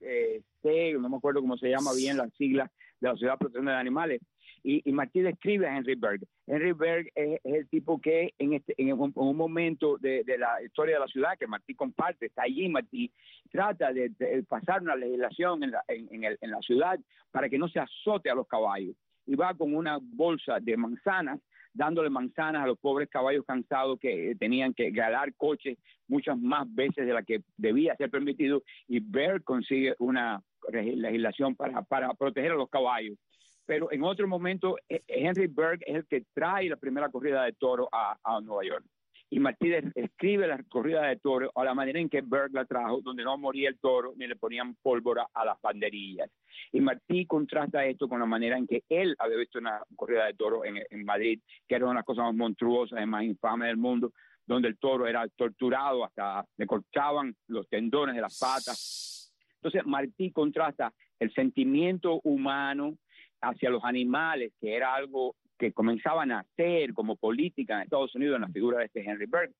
no 1.00 1.08
me 1.10 1.18
acuerdo 1.18 1.40
cómo 1.40 1.58
se 1.58 1.70
llama 1.70 1.92
bien 1.96 2.18
la 2.18 2.28
sigla 2.32 2.70
de 3.00 3.08
la 3.08 3.14
Sociedad 3.14 3.34
de 3.34 3.38
Protección 3.38 3.66
de 3.66 3.74
Animales. 3.74 4.22
Y, 4.64 4.82
y 4.90 4.94
Martí 4.94 5.22
describe 5.22 5.68
a 5.68 5.78
Henry 5.78 5.96
Berg. 5.96 6.22
Henry 6.48 6.72
Berg 6.72 7.12
es, 7.16 7.40
el 7.44 7.68
tipo 7.68 8.00
que 8.00 8.34
en, 8.38 8.54
este, 8.54 8.74
en 8.78 8.94
un, 8.94 9.38
momento 9.38 9.98
de, 9.98 10.24
la 10.38 10.64
historia 10.64 10.96
de 10.96 11.02
la 11.02 11.08
ciudad 11.08 11.38
que 11.38 11.48
Martí 11.48 11.76
comparte, 11.76 12.28
está 12.28 12.44
allí, 12.44 12.70
Martí 12.70 13.12
trata 13.52 13.92
de, 13.92 14.12
pasar 14.48 14.82
una 14.82 14.96
legislación 14.96 15.64
en 15.64 15.72
la, 15.72 15.84
en 15.88 16.52
la 16.52 16.62
ciudad 16.62 17.00
para 17.32 17.50
que 17.50 17.58
no 17.58 17.68
se 17.68 17.80
azote 17.80 18.30
a 18.30 18.36
los 18.36 18.48
caballos. 18.48 18.96
Y 19.26 19.36
va 19.36 19.54
con 19.54 19.74
una 19.74 20.00
bolsa 20.02 20.60
de 20.60 20.78
manzanas 20.78 21.40
dándole 21.74 22.10
manzanas 22.10 22.64
a 22.64 22.68
los 22.68 22.78
pobres 22.78 23.10
caballos 23.10 23.46
cansados 23.46 24.00
que 24.00 24.36
tenían 24.40 24.74
que 24.74 24.92
galar 24.92 25.34
coches 25.36 25.78
muchas 26.08 26.38
más 26.38 26.72
veces 26.74 27.06
de 27.06 27.14
la 27.14 27.24
que 27.24 27.42
debía 27.58 27.96
ser 27.96 28.10
permitido 28.10 28.64
y 28.88 29.00
Berg 29.00 29.44
consigue 29.44 29.96
una 30.00 30.42
legislación 30.72 31.56
para 31.56 32.14
proteger 32.14 32.52
a 32.52 32.56
los 32.56 32.70
caballos. 32.70 33.18
Pero 33.66 33.92
en 33.92 34.04
otro 34.04 34.28
momento, 34.28 34.78
eh, 34.90 35.04
Henry 35.08 35.48
Berg 35.48 35.80
es 35.86 35.96
el 35.96 36.08
que 36.08 36.24
trae 36.34 36.70
la 36.70 36.78
primera 36.78 37.10
corrida 37.10 37.44
de 37.44 37.54
toro 37.54 37.88
a, 37.92 38.18
a 38.24 38.42
Nueva 38.42 38.66
York 38.66 38.86
y 39.34 39.40
Martínez 39.40 39.86
escribe 39.96 40.46
la 40.46 40.62
corrida 40.70 41.08
de 41.08 41.16
toro 41.16 41.52
a 41.56 41.64
la 41.64 41.74
manera 41.74 42.00
en 42.00 42.08
que 42.08 42.22
Berg 42.22 42.54
la 42.54 42.66
trajo, 42.66 43.02
donde 43.02 43.24
no 43.24 43.36
moría 43.36 43.68
el 43.68 43.80
toro 43.80 44.14
ni 44.16 44.28
le 44.28 44.36
ponían 44.36 44.76
pólvora 44.76 45.28
a 45.34 45.44
las 45.44 45.60
banderillas. 45.60 46.30
Y 46.72 46.80
Martí 46.80 47.26
contrasta 47.26 47.84
esto 47.84 48.08
con 48.08 48.20
la 48.20 48.28
manera 48.28 48.60
en 48.60 48.68
que 48.68 48.84
él 48.88 49.16
había 49.18 49.38
visto 49.38 49.58
una 49.58 49.82
corrida 49.96 50.26
de 50.26 50.36
toro 50.36 50.62
en, 50.64 51.04
Madrid, 51.04 51.40
que 51.68 51.74
era 51.74 51.86
una 51.86 51.94
de 51.94 51.98
las 51.98 52.06
cosas 52.06 52.26
más 52.26 52.36
monstruosas 52.36 53.02
y 53.02 53.08
más 53.08 53.24
infames 53.24 53.70
del 53.70 53.78
mundo, 53.78 54.14
donde 54.46 54.68
el 54.68 54.78
toro 54.78 55.08
era 55.08 55.28
torturado 55.30 56.06
hasta 56.06 56.46
le 56.56 56.68
cortaban 56.68 57.36
los 57.48 57.68
tendones 57.68 58.14
de 58.14 58.22
las 58.22 58.38
patas. 58.38 59.34
Entonces 59.56 59.84
Martí 59.88 60.32
contrasta 60.32 60.94
el 61.20 61.34
sentimiento 61.34 62.22
humano 62.24 63.00
hacia 63.44 63.70
los 63.70 63.84
animales, 63.84 64.54
que 64.60 64.76
era 64.76 64.96
algo 64.96 65.36
que 65.58 65.72
comenzaban 65.72 66.32
a 66.32 66.40
hacer 66.40 66.94
como 66.94 67.16
política 67.16 67.76
en 67.76 67.82
Estados 67.84 68.16
Unidos 68.16 68.36
en 68.36 68.42
la 68.42 68.48
figura 68.50 68.80
de 68.80 68.86
este 68.86 69.02
Henry 69.02 69.28
Berg 69.28 69.54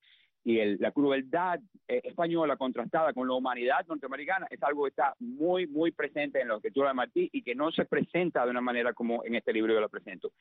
y 0.44 0.76
la 0.76 0.92
crueldad 0.92 1.58
eh, 1.88 2.02
española 2.04 2.56
contrastada 2.58 3.14
con 3.14 3.26
la 3.26 3.34
humanidad 3.34 3.86
norteamericana 3.86 4.46
es 4.50 4.62
algo 4.62 4.84
que 4.84 4.90
está 4.90 5.14
muy, 5.18 5.66
muy 5.66 5.90
presente 5.90 6.40
en 6.40 6.48
la 6.48 6.56
escritura 6.56 6.88
de 6.88 6.94
Martí 6.94 7.30
y 7.32 7.42
que 7.42 7.54
no 7.54 7.72
se 7.72 7.86
presenta 7.86 8.44
de 8.44 8.50
una 8.50 8.60
manera 8.60 8.92
como 8.92 9.24
en 9.24 9.36
este 9.36 9.54
libro 9.54 9.72
yo 9.72 9.80
lo 9.80 9.88
presento. 9.88 10.32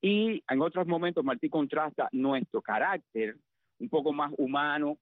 Y 0.00 0.42
en 0.48 0.60
otros 0.60 0.88
momentos 0.88 1.24
Martí 1.24 1.48
contrasta 1.48 2.08
nuestro 2.10 2.60
carácter 2.60 3.36
un 3.82 3.88
poco 3.88 4.12
más 4.12 4.32
humano, 4.38 4.98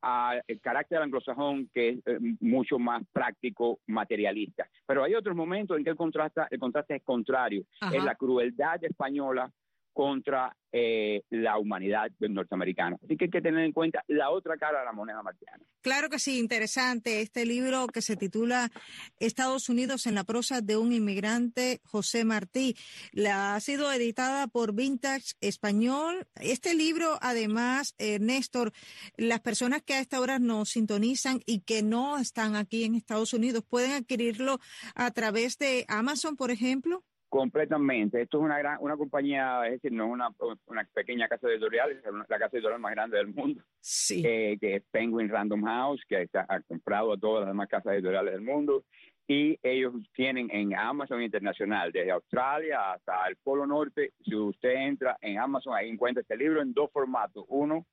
al 0.00 0.42
carácter 0.60 0.98
anglosajón 0.98 1.70
que 1.72 1.90
es 1.90 1.98
eh, 2.06 2.18
mucho 2.40 2.78
más 2.78 3.02
práctico, 3.12 3.78
materialista. 3.86 4.68
Pero 4.84 5.04
hay 5.04 5.14
otros 5.14 5.36
momentos 5.36 5.76
en 5.78 5.84
que 5.84 5.90
el 5.90 5.96
contraste, 5.96 6.40
el 6.50 6.58
contraste 6.58 6.96
es 6.96 7.02
contrario. 7.04 7.64
Es 7.92 8.02
la 8.02 8.16
crueldad 8.16 8.82
española 8.82 9.50
contra 9.92 10.56
eh, 10.74 11.22
la 11.28 11.58
humanidad 11.58 12.10
norteamericana. 12.18 12.96
Así 13.04 13.16
que 13.16 13.26
hay 13.26 13.30
que 13.30 13.42
tener 13.42 13.62
en 13.62 13.72
cuenta 13.72 14.02
la 14.08 14.30
otra 14.30 14.56
cara 14.56 14.78
de 14.78 14.86
la 14.86 14.92
moneda 14.92 15.22
marciana. 15.22 15.62
Claro 15.82 16.08
que 16.08 16.18
sí, 16.18 16.38
interesante 16.38 17.20
este 17.20 17.44
libro 17.44 17.86
que 17.88 18.00
se 18.00 18.16
titula 18.16 18.70
Estados 19.18 19.68
Unidos 19.68 20.06
en 20.06 20.14
la 20.14 20.24
prosa 20.24 20.62
de 20.62 20.78
un 20.78 20.92
inmigrante, 20.92 21.80
José 21.84 22.24
Martí. 22.24 22.74
La 23.12 23.54
ha 23.54 23.60
sido 23.60 23.92
editada 23.92 24.46
por 24.46 24.74
Vintage 24.74 25.34
Español. 25.42 26.26
Este 26.40 26.74
libro, 26.74 27.18
además, 27.20 27.94
eh, 27.98 28.18
Néstor, 28.18 28.72
las 29.18 29.40
personas 29.40 29.82
que 29.82 29.94
a 29.94 30.00
esta 30.00 30.20
hora 30.20 30.38
nos 30.38 30.70
sintonizan 30.70 31.40
y 31.44 31.60
que 31.60 31.82
no 31.82 32.16
están 32.18 32.56
aquí 32.56 32.84
en 32.84 32.94
Estados 32.94 33.34
Unidos, 33.34 33.62
¿pueden 33.68 33.92
adquirirlo 33.92 34.58
a 34.94 35.10
través 35.10 35.58
de 35.58 35.84
Amazon, 35.88 36.36
por 36.36 36.50
ejemplo? 36.50 37.04
Completamente. 37.32 38.20
Esto 38.20 38.40
es 38.40 38.44
una 38.44 38.58
gran, 38.58 38.76
una 38.82 38.94
compañía, 38.98 39.64
es 39.64 39.80
decir, 39.80 39.90
no 39.90 40.04
es 40.04 40.10
una, 40.10 40.28
una 40.66 40.84
pequeña 40.92 41.28
casa 41.28 41.48
editorial, 41.48 41.90
es 41.92 42.04
la 42.28 42.38
casa 42.38 42.58
editorial 42.58 42.78
más 42.78 42.92
grande 42.92 43.16
del 43.16 43.28
mundo, 43.28 43.62
sí. 43.80 44.22
eh, 44.22 44.58
que 44.60 44.76
es 44.76 44.82
Penguin 44.90 45.30
Random 45.30 45.64
House, 45.64 46.02
que 46.06 46.28
ha 46.34 46.60
comprado 46.60 47.14
a 47.14 47.16
todas 47.16 47.44
las 47.44 47.48
demás 47.48 47.70
casas 47.70 47.94
editoriales 47.94 48.34
del 48.34 48.42
mundo. 48.42 48.84
Y 49.26 49.58
ellos 49.62 49.94
tienen 50.14 50.50
en 50.52 50.76
Amazon 50.76 51.22
Internacional, 51.22 51.90
desde 51.90 52.10
Australia 52.10 52.92
hasta 52.92 53.26
el 53.26 53.36
Polo 53.36 53.66
Norte, 53.66 54.12
si 54.22 54.34
usted 54.34 54.74
entra 54.74 55.16
en 55.22 55.38
Amazon, 55.38 55.74
ahí 55.74 55.88
encuentra 55.88 56.20
este 56.20 56.36
libro 56.36 56.60
en 56.60 56.74
dos 56.74 56.90
formatos. 56.92 57.46
Uno, 57.48 57.86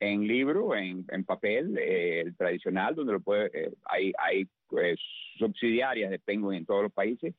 en 0.00 0.26
libro, 0.26 0.76
en, 0.76 1.06
en 1.08 1.24
papel, 1.24 1.78
eh, 1.78 2.20
el 2.20 2.36
tradicional, 2.36 2.94
donde 2.94 3.14
lo 3.14 3.20
puede, 3.20 3.50
eh, 3.54 3.72
hay, 3.86 4.12
hay 4.18 4.46
pues, 4.66 5.00
subsidiarias 5.38 6.10
de 6.10 6.18
Penguin 6.18 6.58
en 6.58 6.66
todos 6.66 6.82
los 6.82 6.92
países 6.92 7.34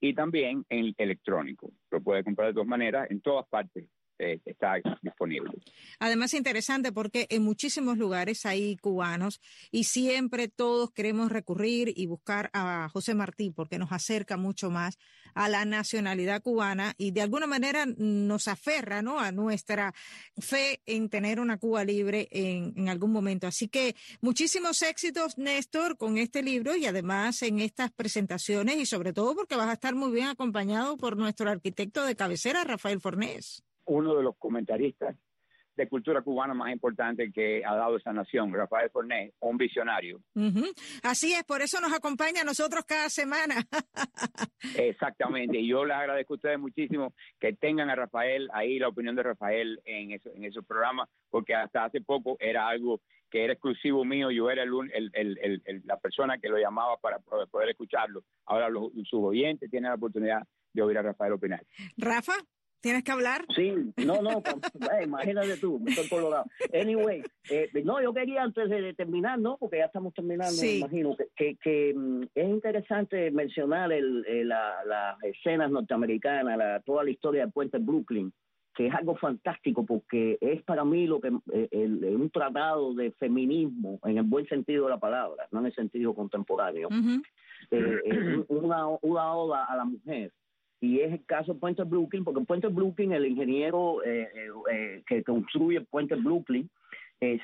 y 0.00 0.14
también 0.14 0.64
en 0.68 0.94
electrónico. 0.96 1.70
Lo 1.90 2.00
puede 2.00 2.24
comprar 2.24 2.48
de 2.48 2.54
dos 2.54 2.66
maneras 2.66 3.10
en 3.10 3.20
todas 3.20 3.46
partes 3.48 3.86
eh, 4.20 4.38
está 4.44 4.74
disponible. 5.00 5.50
Además, 5.98 6.34
interesante 6.34 6.92
porque 6.92 7.26
en 7.30 7.42
muchísimos 7.42 7.96
lugares 7.96 8.44
hay 8.44 8.76
cubanos 8.76 9.40
y 9.70 9.84
siempre 9.84 10.48
todos 10.48 10.90
queremos 10.90 11.32
recurrir 11.32 11.92
y 11.96 12.06
buscar 12.06 12.50
a 12.52 12.88
José 12.92 13.14
Martí 13.14 13.50
porque 13.50 13.78
nos 13.78 13.92
acerca 13.92 14.36
mucho 14.36 14.70
más 14.70 14.98
a 15.34 15.48
la 15.48 15.64
nacionalidad 15.64 16.42
cubana 16.42 16.94
y 16.98 17.12
de 17.12 17.22
alguna 17.22 17.46
manera 17.46 17.86
nos 17.86 18.46
aferra 18.48 19.00
¿no? 19.00 19.20
a 19.20 19.32
nuestra 19.32 19.94
fe 20.38 20.82
en 20.84 21.08
tener 21.08 21.40
una 21.40 21.56
Cuba 21.56 21.84
libre 21.84 22.28
en, 22.30 22.74
en 22.76 22.88
algún 22.90 23.12
momento. 23.12 23.46
Así 23.46 23.68
que 23.68 23.96
muchísimos 24.20 24.82
éxitos, 24.82 25.38
Néstor, 25.38 25.96
con 25.96 26.18
este 26.18 26.42
libro 26.42 26.76
y 26.76 26.84
además 26.84 27.40
en 27.42 27.60
estas 27.60 27.90
presentaciones 27.90 28.76
y 28.76 28.86
sobre 28.86 29.14
todo 29.14 29.34
porque 29.34 29.56
vas 29.56 29.68
a 29.68 29.74
estar 29.74 29.94
muy 29.94 30.12
bien 30.12 30.26
acompañado 30.26 30.98
por 30.98 31.16
nuestro 31.16 31.50
arquitecto 31.50 32.04
de 32.04 32.16
cabecera, 32.16 32.64
Rafael 32.64 33.00
Fornés 33.00 33.62
uno 33.90 34.14
de 34.14 34.22
los 34.22 34.36
comentaristas 34.36 35.16
de 35.76 35.88
cultura 35.88 36.20
cubana 36.22 36.52
más 36.52 36.72
importante 36.72 37.32
que 37.32 37.62
ha 37.64 37.74
dado 37.74 37.96
esa 37.96 38.12
nación, 38.12 38.52
Rafael 38.52 38.90
Fornés, 38.90 39.32
un 39.40 39.56
visionario. 39.56 40.20
Así 41.02 41.32
es, 41.32 41.42
por 41.44 41.62
eso 41.62 41.80
nos 41.80 41.92
acompaña 41.92 42.42
a 42.42 42.44
nosotros 42.44 42.84
cada 42.86 43.08
semana. 43.08 43.54
Exactamente, 44.76 45.58
y 45.58 45.68
yo 45.68 45.84
les 45.84 45.96
agradezco 45.96 46.34
a 46.34 46.36
ustedes 46.36 46.58
muchísimo 46.58 47.14
que 47.38 47.54
tengan 47.54 47.88
a 47.88 47.94
Rafael 47.94 48.48
ahí, 48.52 48.78
la 48.78 48.88
opinión 48.88 49.16
de 49.16 49.22
Rafael 49.22 49.80
en, 49.84 50.12
eso, 50.12 50.30
en 50.34 50.44
esos 50.44 50.64
programas, 50.66 51.08
porque 51.30 51.54
hasta 51.54 51.84
hace 51.84 52.00
poco 52.00 52.36
era 52.40 52.68
algo 52.68 53.00
que 53.30 53.44
era 53.44 53.54
exclusivo 53.54 54.04
mío, 54.04 54.30
yo 54.30 54.50
era 54.50 54.64
el, 54.64 55.82
la 55.84 55.96
persona 55.98 56.38
que 56.38 56.48
lo 56.48 56.58
llamaba 56.58 56.96
para 56.98 57.18
poder 57.18 57.70
escucharlo. 57.70 58.24
Ahora 58.44 58.68
los, 58.68 58.92
sus 59.04 59.20
oyentes 59.20 59.70
tienen 59.70 59.90
la 59.90 59.96
oportunidad 59.96 60.42
de 60.72 60.82
oír 60.82 60.98
a 60.98 61.02
Rafael 61.02 61.32
opinar. 61.32 61.64
Rafa. 61.96 62.34
¿Tienes 62.80 63.04
que 63.04 63.12
hablar? 63.12 63.44
Sí, 63.54 63.72
no, 63.98 64.22
no, 64.22 64.38
eh, 64.38 65.04
imagínate 65.04 65.58
tú, 65.58 65.78
me 65.78 65.90
estoy 65.90 66.08
colorado. 66.08 66.46
Anyway, 66.72 67.22
eh, 67.50 67.70
no, 67.84 68.00
yo 68.02 68.14
quería 68.14 68.42
antes 68.42 68.70
de 68.70 68.94
terminar, 68.94 69.38
¿no? 69.38 69.58
Porque 69.58 69.78
ya 69.78 69.84
estamos 69.84 70.14
terminando, 70.14 70.60
me 70.60 70.76
imagino, 70.76 71.16
que, 71.36 71.56
que, 71.56 71.92
mm, 71.94 72.22
es 72.34 72.48
interesante 72.48 73.30
mencionar 73.30 73.92
el, 73.92 74.24
eh, 74.26 74.44
la, 74.44 74.82
las 74.86 75.22
escenas 75.22 75.70
norteamericanas, 75.70 76.56
la, 76.56 76.80
toda 76.80 77.04
la 77.04 77.10
historia 77.10 77.42
del 77.42 77.52
puente 77.52 77.76
Brooklyn, 77.78 78.32
que 78.74 78.86
es 78.86 78.94
algo 78.94 79.14
fantástico 79.16 79.84
porque 79.84 80.38
es 80.40 80.62
para 80.62 80.84
mí 80.84 81.06
lo 81.06 81.20
que 81.20 81.30
el, 81.72 82.02
un 82.02 82.30
tratado 82.30 82.94
de 82.94 83.10
feminismo 83.12 83.98
en 84.04 84.16
el 84.16 84.24
buen 84.24 84.46
sentido 84.46 84.84
de 84.84 84.90
la 84.90 84.98
palabra, 84.98 85.46
no 85.50 85.60
en 85.60 85.66
el 85.66 85.74
sentido 85.74 86.14
contemporáneo. 86.14 86.88
una, 88.48 88.86
una 89.02 89.34
oda 89.34 89.64
a 89.66 89.76
la 89.76 89.84
mujer 89.84 90.32
y 90.80 91.00
es 91.00 91.12
el 91.12 91.24
caso 91.26 91.52
de 91.52 91.60
Puente 91.60 91.84
Brooklyn, 91.84 92.24
porque 92.24 92.40
en 92.40 92.46
Puente 92.46 92.68
Brooklyn 92.68 93.12
el 93.12 93.26
ingeniero 93.26 94.02
eh, 94.02 94.28
eh, 94.34 94.48
eh, 94.72 95.02
que 95.06 95.22
construye 95.22 95.78
el 95.78 95.86
Puente 95.86 96.14
Brooklyn 96.14 96.68
es, 97.20 97.42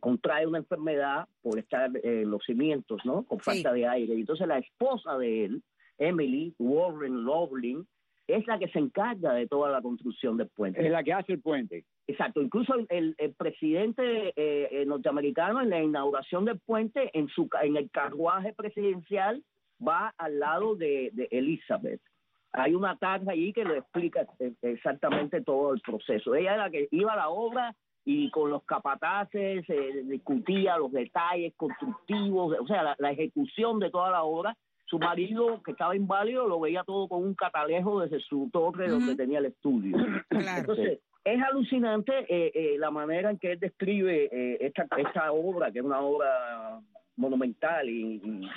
contrae 0.00 0.46
una 0.46 0.58
enfermedad 0.58 1.26
por 1.40 1.58
estar 1.58 1.90
en 2.02 2.30
los 2.30 2.44
cimientos, 2.44 3.00
¿no? 3.06 3.22
Con 3.22 3.40
falta 3.40 3.72
de 3.72 3.86
aire. 3.86 4.14
Y 4.14 4.20
entonces 4.20 4.46
la 4.46 4.58
esposa 4.58 5.16
de 5.16 5.46
él, 5.46 5.62
Emily 5.96 6.54
Warren 6.58 7.24
Loveling, 7.24 7.86
es 8.26 8.46
la 8.46 8.58
que 8.58 8.68
se 8.68 8.78
encarga 8.78 9.32
de 9.32 9.46
toda 9.46 9.70
la 9.70 9.80
construcción 9.80 10.36
del 10.36 10.48
puente. 10.48 10.84
Es 10.84 10.90
la 10.90 11.02
que 11.02 11.14
hace 11.14 11.32
el 11.32 11.40
puente. 11.40 11.86
Exacto, 12.06 12.42
incluso 12.42 12.74
el, 12.90 13.14
el, 13.16 13.32
presidente 13.32 14.34
norteamericano 14.86 15.62
en 15.62 15.70
la 15.70 15.82
inauguración 15.82 16.44
del 16.44 16.58
puente, 16.58 17.10
en, 17.14 17.28
su, 17.28 17.48
en 17.62 17.78
el 17.78 17.90
carruaje 17.90 18.52
presidencial, 18.52 19.42
va 19.80 20.12
al 20.18 20.38
lado 20.38 20.76
de, 20.76 21.08
de 21.14 21.28
Elizabeth 21.30 22.02
hay 22.58 22.74
una 22.74 22.96
tarja 22.96 23.32
allí 23.32 23.52
que 23.52 23.64
le 23.64 23.78
explica 23.78 24.26
exactamente 24.62 25.40
todo 25.42 25.74
el 25.74 25.80
proceso. 25.80 26.34
Ella 26.34 26.54
era 26.54 26.64
la 26.64 26.70
que 26.70 26.88
iba 26.90 27.12
a 27.12 27.16
la 27.16 27.28
obra 27.28 27.74
y 28.04 28.30
con 28.30 28.50
los 28.50 28.64
capataces 28.64 29.64
eh, 29.68 30.02
discutía 30.04 30.78
los 30.78 30.90
detalles 30.92 31.52
constructivos, 31.56 32.56
o 32.60 32.66
sea, 32.66 32.96
la, 32.98 33.10
ejecución 33.10 33.78
de 33.78 33.90
toda 33.90 34.10
la 34.10 34.22
obra. 34.22 34.56
Su 34.86 34.98
marido, 34.98 35.62
que 35.62 35.72
estaba 35.72 35.94
inválido, 35.94 36.46
lo 36.46 36.58
veía 36.58 36.82
todo 36.82 37.08
con 37.08 37.22
un 37.22 37.34
catalejo 37.34 38.00
desde 38.00 38.20
su 38.20 38.48
torre 38.50 38.88
donde 38.88 39.14
tenía 39.14 39.38
el 39.38 39.46
estudio. 39.46 39.98
Entonces, 40.30 41.00
es 41.24 41.42
alucinante 41.42 42.12
eh, 42.28 42.50
eh, 42.54 42.76
la 42.78 42.90
manera 42.90 43.30
en 43.30 43.38
que 43.38 43.52
él 43.52 43.60
describe 43.60 44.30
esta, 44.64 44.86
esta 44.96 45.30
obra, 45.32 45.70
que 45.70 45.80
es 45.80 45.84
una 45.84 46.00
obra 46.00 46.80
monumental 47.18 47.86
y, 47.88 48.48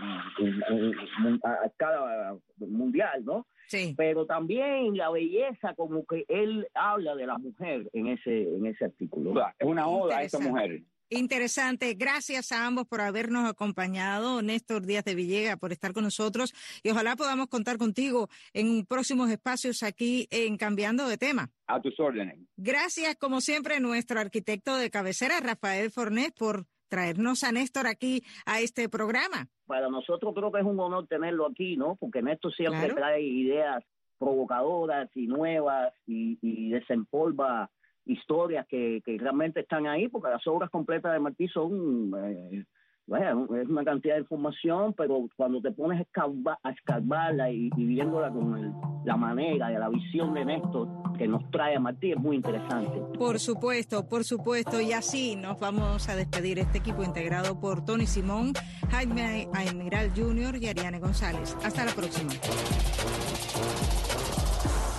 a 1.43 1.65
escala 1.65 2.37
mundial, 2.59 3.25
¿no? 3.25 3.45
Sí. 3.71 3.93
Pero 3.95 4.25
también 4.25 4.97
la 4.97 5.09
belleza, 5.09 5.73
como 5.75 6.05
que 6.05 6.25
él 6.27 6.67
habla 6.73 7.15
de 7.15 7.25
la 7.25 7.37
mujer 7.37 7.89
en 7.93 8.07
ese, 8.07 8.41
en 8.41 8.65
ese 8.65 8.83
artículo. 8.83 9.33
Es 9.57 9.65
una 9.65 9.87
oda 9.87 10.17
a 10.17 10.23
esa 10.23 10.39
mujer. 10.39 10.83
Interesante. 11.09 11.93
Gracias 11.93 12.51
a 12.51 12.65
ambos 12.65 12.85
por 12.85 12.99
habernos 12.99 13.49
acompañado. 13.49 14.41
Néstor 14.41 14.85
Díaz 14.85 15.05
de 15.05 15.15
Villega 15.15 15.55
por 15.55 15.71
estar 15.71 15.93
con 15.93 16.03
nosotros 16.03 16.53
y 16.83 16.89
ojalá 16.89 17.15
podamos 17.15 17.47
contar 17.47 17.77
contigo 17.77 18.27
en 18.53 18.85
próximos 18.85 19.29
espacios 19.29 19.83
aquí 19.83 20.27
en 20.31 20.57
Cambiando 20.57 21.07
de 21.07 21.17
Tema. 21.17 21.49
A 21.67 21.81
tus 21.81 21.97
órdenes. 21.97 22.39
Gracias, 22.57 23.15
como 23.15 23.39
siempre, 23.39 23.79
nuestro 23.79 24.19
arquitecto 24.19 24.75
de 24.75 24.89
cabecera, 24.89 25.39
Rafael 25.39 25.91
Fornés, 25.91 26.33
por 26.33 26.65
traernos 26.91 27.43
a 27.43 27.51
Néstor 27.53 27.87
aquí 27.87 28.21
a 28.45 28.59
este 28.59 28.89
programa. 28.89 29.47
Para 29.65 29.89
nosotros 29.89 30.33
creo 30.35 30.51
que 30.51 30.59
es 30.59 30.65
un 30.65 30.79
honor 30.79 31.07
tenerlo 31.07 31.47
aquí, 31.47 31.77
¿no? 31.77 31.95
Porque 31.95 32.21
Néstor 32.21 32.53
siempre 32.53 32.93
trae 32.93 33.21
ideas 33.21 33.81
provocadoras 34.19 35.09
y 35.15 35.25
nuevas 35.25 35.93
y, 36.05 36.37
y 36.41 36.69
desempolva 36.69 37.71
historias 38.05 38.67
que, 38.67 39.01
que, 39.05 39.17
realmente 39.17 39.61
están 39.61 39.87
ahí, 39.87 40.09
porque 40.09 40.29
las 40.29 40.45
obras 40.47 40.69
completas 40.69 41.13
de 41.13 41.19
Martí 41.19 41.47
son 41.47 42.11
eh, 42.25 42.65
bueno, 43.11 43.45
es 43.61 43.67
una 43.67 43.83
cantidad 43.83 44.13
de 44.13 44.21
información, 44.21 44.93
pero 44.93 45.27
cuando 45.35 45.61
te 45.61 45.69
pones 45.71 45.99
a, 45.99 46.69
escarbarla 46.69 47.51
y, 47.51 47.69
viviéndola 47.75 48.31
con 48.31 48.73
la 49.03 49.17
manera 49.17 49.69
y 49.69 49.75
la 49.75 49.89
visión 49.89 50.33
de 50.33 50.45
Néstor 50.45 50.87
que 51.17 51.27
nos 51.27 51.43
trae 51.51 51.75
a 51.75 51.79
Martí 51.81 52.13
es 52.13 52.17
muy 52.17 52.37
interesante. 52.37 53.01
Por 53.19 53.37
supuesto, 53.39 54.07
por 54.07 54.23
supuesto. 54.23 54.79
Y 54.79 54.93
así 54.93 55.35
nos 55.35 55.59
vamos 55.59 56.07
a 56.07 56.15
despedir 56.15 56.57
este 56.59 56.77
equipo 56.77 57.03
integrado 57.03 57.59
por 57.59 57.83
Tony 57.83 58.05
Simón, 58.05 58.53
Jaime 58.89 59.49
Almiral 59.53 60.11
Jr. 60.15 60.55
y 60.61 60.67
Ariane 60.67 60.99
González. 60.99 61.57
Hasta 61.65 61.83
la 61.83 61.91
próxima. 61.91 62.31